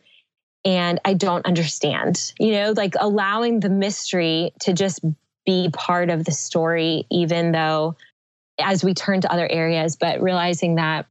[0.66, 5.02] And I don't understand, you know, like allowing the mystery to just
[5.46, 7.96] be part of the story, even though
[8.60, 11.06] as we turn to other areas, but realizing that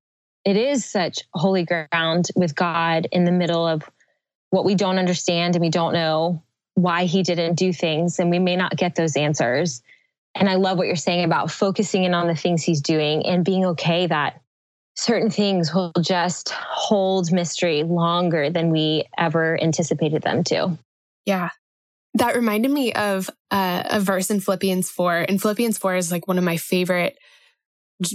[0.44, 3.88] it is such holy ground with God in the middle of
[4.50, 6.42] what we don't understand and we don't know
[6.74, 9.80] why he didn't do things and we may not get those answers
[10.34, 13.44] and I love what you're saying about focusing in on the things he's doing and
[13.44, 14.40] being okay that
[14.94, 20.76] certain things will just hold mystery longer than we ever anticipated them to.
[21.24, 21.50] Yeah.
[22.14, 25.26] That reminded me of uh, a verse in Philippians 4.
[25.28, 27.16] And Philippians 4 is like one of my favorite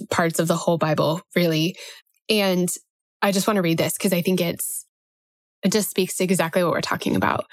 [0.10, 1.78] parts of the whole Bible, really.
[2.30, 2.70] And
[3.22, 4.86] I just want to read this because I think it's,
[5.64, 7.46] it just speaks to exactly what we're talking about.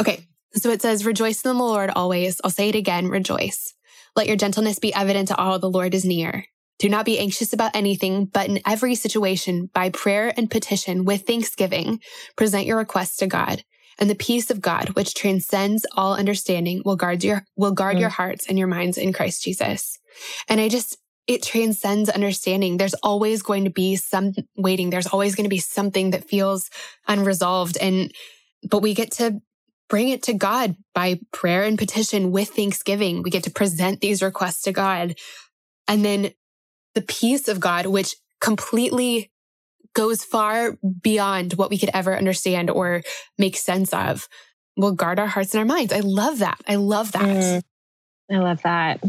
[0.00, 0.26] Okay.
[0.54, 2.40] So it says, rejoice in the Lord always.
[2.42, 3.74] I'll say it again, rejoice.
[4.16, 6.44] Let your gentleness be evident to all the Lord is near.
[6.78, 11.26] Do not be anxious about anything, but in every situation, by prayer and petition with
[11.26, 12.00] thanksgiving,
[12.36, 13.62] present your requests to God.
[13.98, 18.00] And the peace of God, which transcends all understanding, will guard your, will guard mm.
[18.00, 19.98] your hearts and your minds in Christ Jesus.
[20.48, 20.96] And I just,
[21.26, 22.78] it transcends understanding.
[22.78, 24.88] There's always going to be some waiting.
[24.88, 26.70] There's always going to be something that feels
[27.06, 27.76] unresolved.
[27.76, 28.10] And,
[28.68, 29.42] but we get to
[29.90, 33.22] bring it to God by prayer and petition with thanksgiving.
[33.22, 35.16] We get to present these requests to God.
[35.86, 36.32] And then
[36.94, 39.30] the peace of God, which completely
[39.94, 43.02] goes far beyond what we could ever understand or
[43.36, 44.28] make sense of,
[44.76, 45.92] will guard our hearts and our minds.
[45.92, 46.60] I love that.
[46.66, 47.22] I love that.
[47.22, 47.62] Mm,
[48.30, 49.02] I love that.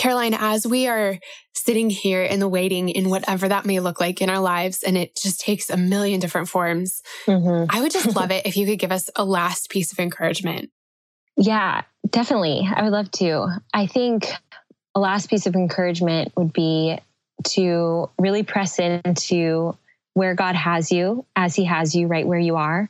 [0.00, 1.18] Caroline, as we are
[1.52, 4.96] sitting here in the waiting in whatever that may look like in our lives, and
[4.96, 7.66] it just takes a million different forms, mm-hmm.
[7.68, 10.70] I would just love it if you could give us a last piece of encouragement.
[11.36, 12.66] Yeah, definitely.
[12.74, 13.48] I would love to.
[13.74, 14.26] I think
[14.94, 16.98] a last piece of encouragement would be
[17.48, 19.76] to really press into
[20.14, 22.88] where God has you as He has you right where you are.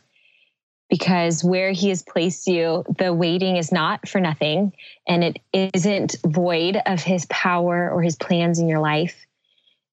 [0.90, 4.72] Because where He has placed you, the waiting is not for nothing
[5.06, 9.26] and it isn't void of His power or His plans in your life.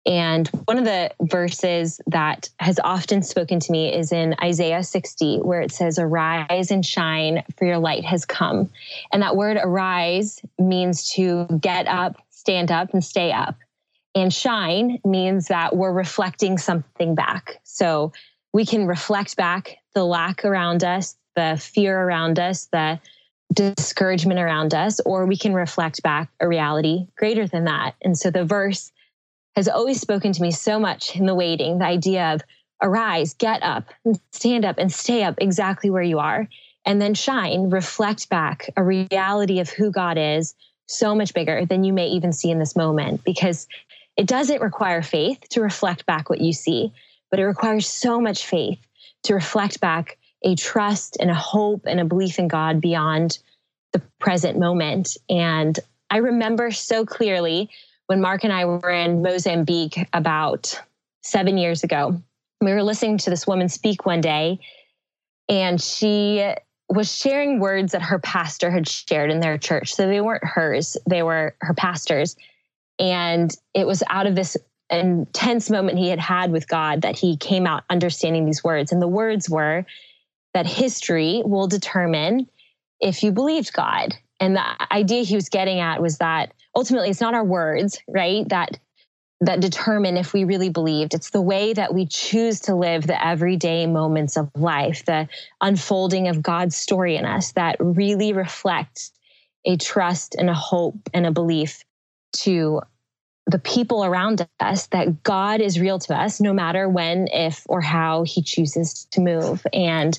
[0.08, 5.40] And one of the verses that has often spoken to me is in Isaiah 60,
[5.40, 8.70] where it says, Arise and shine, for your light has come.
[9.12, 13.58] And that word arise means to get up, stand up, and stay up.
[14.16, 17.60] And shine means that we're reflecting something back.
[17.64, 18.14] So
[18.54, 23.00] we can reflect back the lack around us, the fear around us, the
[23.52, 27.96] discouragement around us, or we can reflect back a reality greater than that.
[28.04, 28.92] And so the verse
[29.56, 32.44] has always spoken to me so much in the waiting the idea of
[32.80, 33.86] arise, get up,
[34.32, 36.48] stand up, and stay up exactly where you are,
[36.86, 40.54] and then shine, reflect back a reality of who God is
[40.86, 43.68] so much bigger than you may even see in this moment because
[44.16, 46.94] it doesn't require faith to reflect back what you see,
[47.32, 48.78] but it requires so much faith
[49.24, 53.40] to reflect back a trust and a hope and a belief in God beyond
[53.94, 55.18] the present moment.
[55.30, 55.78] And
[56.10, 57.70] I remember so clearly
[58.08, 60.80] when Mark and I were in Mozambique about
[61.24, 62.22] seven years ago.
[62.62, 64.60] We were listening to this woman speak one day,
[65.50, 66.54] and she
[66.90, 69.94] was sharing words that her pastor had shared in their church.
[69.94, 72.36] So they weren't hers, they were her pastor's.
[73.00, 74.58] And it was out of this
[74.90, 78.92] intense moment he had had with God that he came out understanding these words.
[78.92, 79.86] And the words were
[80.54, 82.48] that history will determine
[83.00, 84.16] if you believed God.
[84.40, 88.48] And the idea he was getting at was that ultimately it's not our words, right?
[88.50, 88.80] That
[89.42, 91.14] that determine if we really believed.
[91.14, 95.30] It's the way that we choose to live the everyday moments of life, the
[95.62, 99.12] unfolding of God's story in us that really reflect
[99.64, 101.84] a trust and a hope and a belief
[102.38, 102.82] to
[103.48, 107.80] the people around us that God is real to us no matter when, if, or
[107.80, 109.66] how he chooses to move.
[109.74, 110.18] And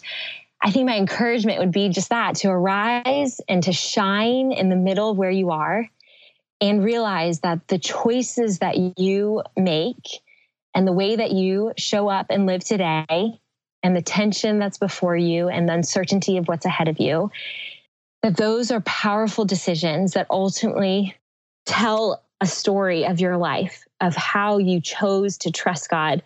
[0.62, 4.76] I think my encouragement would be just that to arise and to shine in the
[4.76, 5.88] middle of where you are
[6.60, 10.20] and realize that the choices that you make
[10.74, 13.40] and the way that you show up and live today
[13.82, 17.30] and the tension that's before you and the uncertainty of what's ahead of you
[18.22, 21.14] that those are powerful decisions that ultimately
[21.66, 26.22] tell a story of your life of how you chose to trust God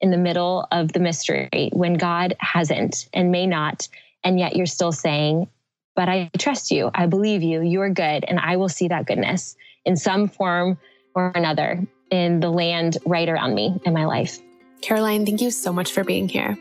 [0.00, 3.88] in the middle of the mystery when God hasn't and may not
[4.24, 5.48] and yet you're still saying
[5.94, 9.56] but I trust you I believe you you're good and I will see that goodness
[9.84, 10.78] in some form
[11.14, 14.38] or another in the land right around me in my life.
[14.82, 16.56] Caroline, thank you so much for being here.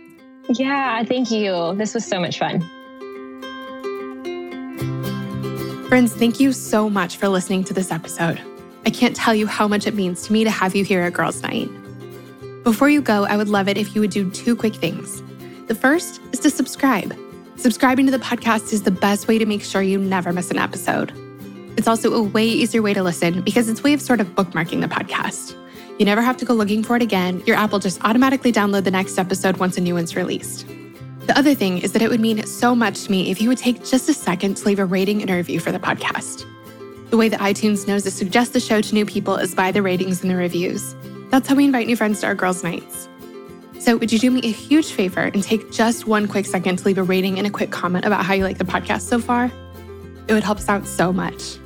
[0.49, 1.75] Yeah, thank you.
[1.75, 2.61] This was so much fun.
[5.87, 8.39] Friends, thank you so much for listening to this episode.
[8.89, 11.13] I can't tell you how much it means to me to have you here at
[11.13, 11.69] Girls Night.
[12.63, 15.21] Before you go, I would love it if you would do two quick things.
[15.67, 17.15] The first is to subscribe.
[17.55, 20.57] Subscribing to the podcast is the best way to make sure you never miss an
[20.57, 21.13] episode.
[21.77, 24.29] It's also a way easier way to listen because it's a way of sort of
[24.29, 25.55] bookmarking the podcast.
[25.99, 27.43] You never have to go looking for it again.
[27.45, 30.65] Your app will just automatically download the next episode once a new one's released.
[31.27, 33.59] The other thing is that it would mean so much to me if you would
[33.59, 36.47] take just a second to leave a rating and a review for the podcast.
[37.09, 39.81] The way that iTunes knows to suggest the show to new people is by the
[39.81, 40.95] ratings and the reviews.
[41.29, 43.09] That's how we invite new friends to our girls' nights.
[43.79, 46.85] So, would you do me a huge favor and take just one quick second to
[46.85, 49.51] leave a rating and a quick comment about how you like the podcast so far?
[50.27, 51.57] It would help us out so much.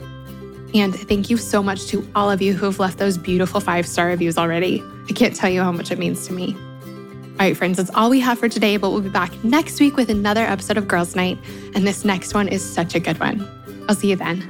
[0.73, 3.85] And thank you so much to all of you who have left those beautiful five
[3.87, 4.81] star reviews already.
[5.09, 6.55] I can't tell you how much it means to me.
[7.33, 9.97] All right, friends, that's all we have for today, but we'll be back next week
[9.97, 11.37] with another episode of Girls Night.
[11.75, 13.45] And this next one is such a good one.
[13.89, 14.49] I'll see you then.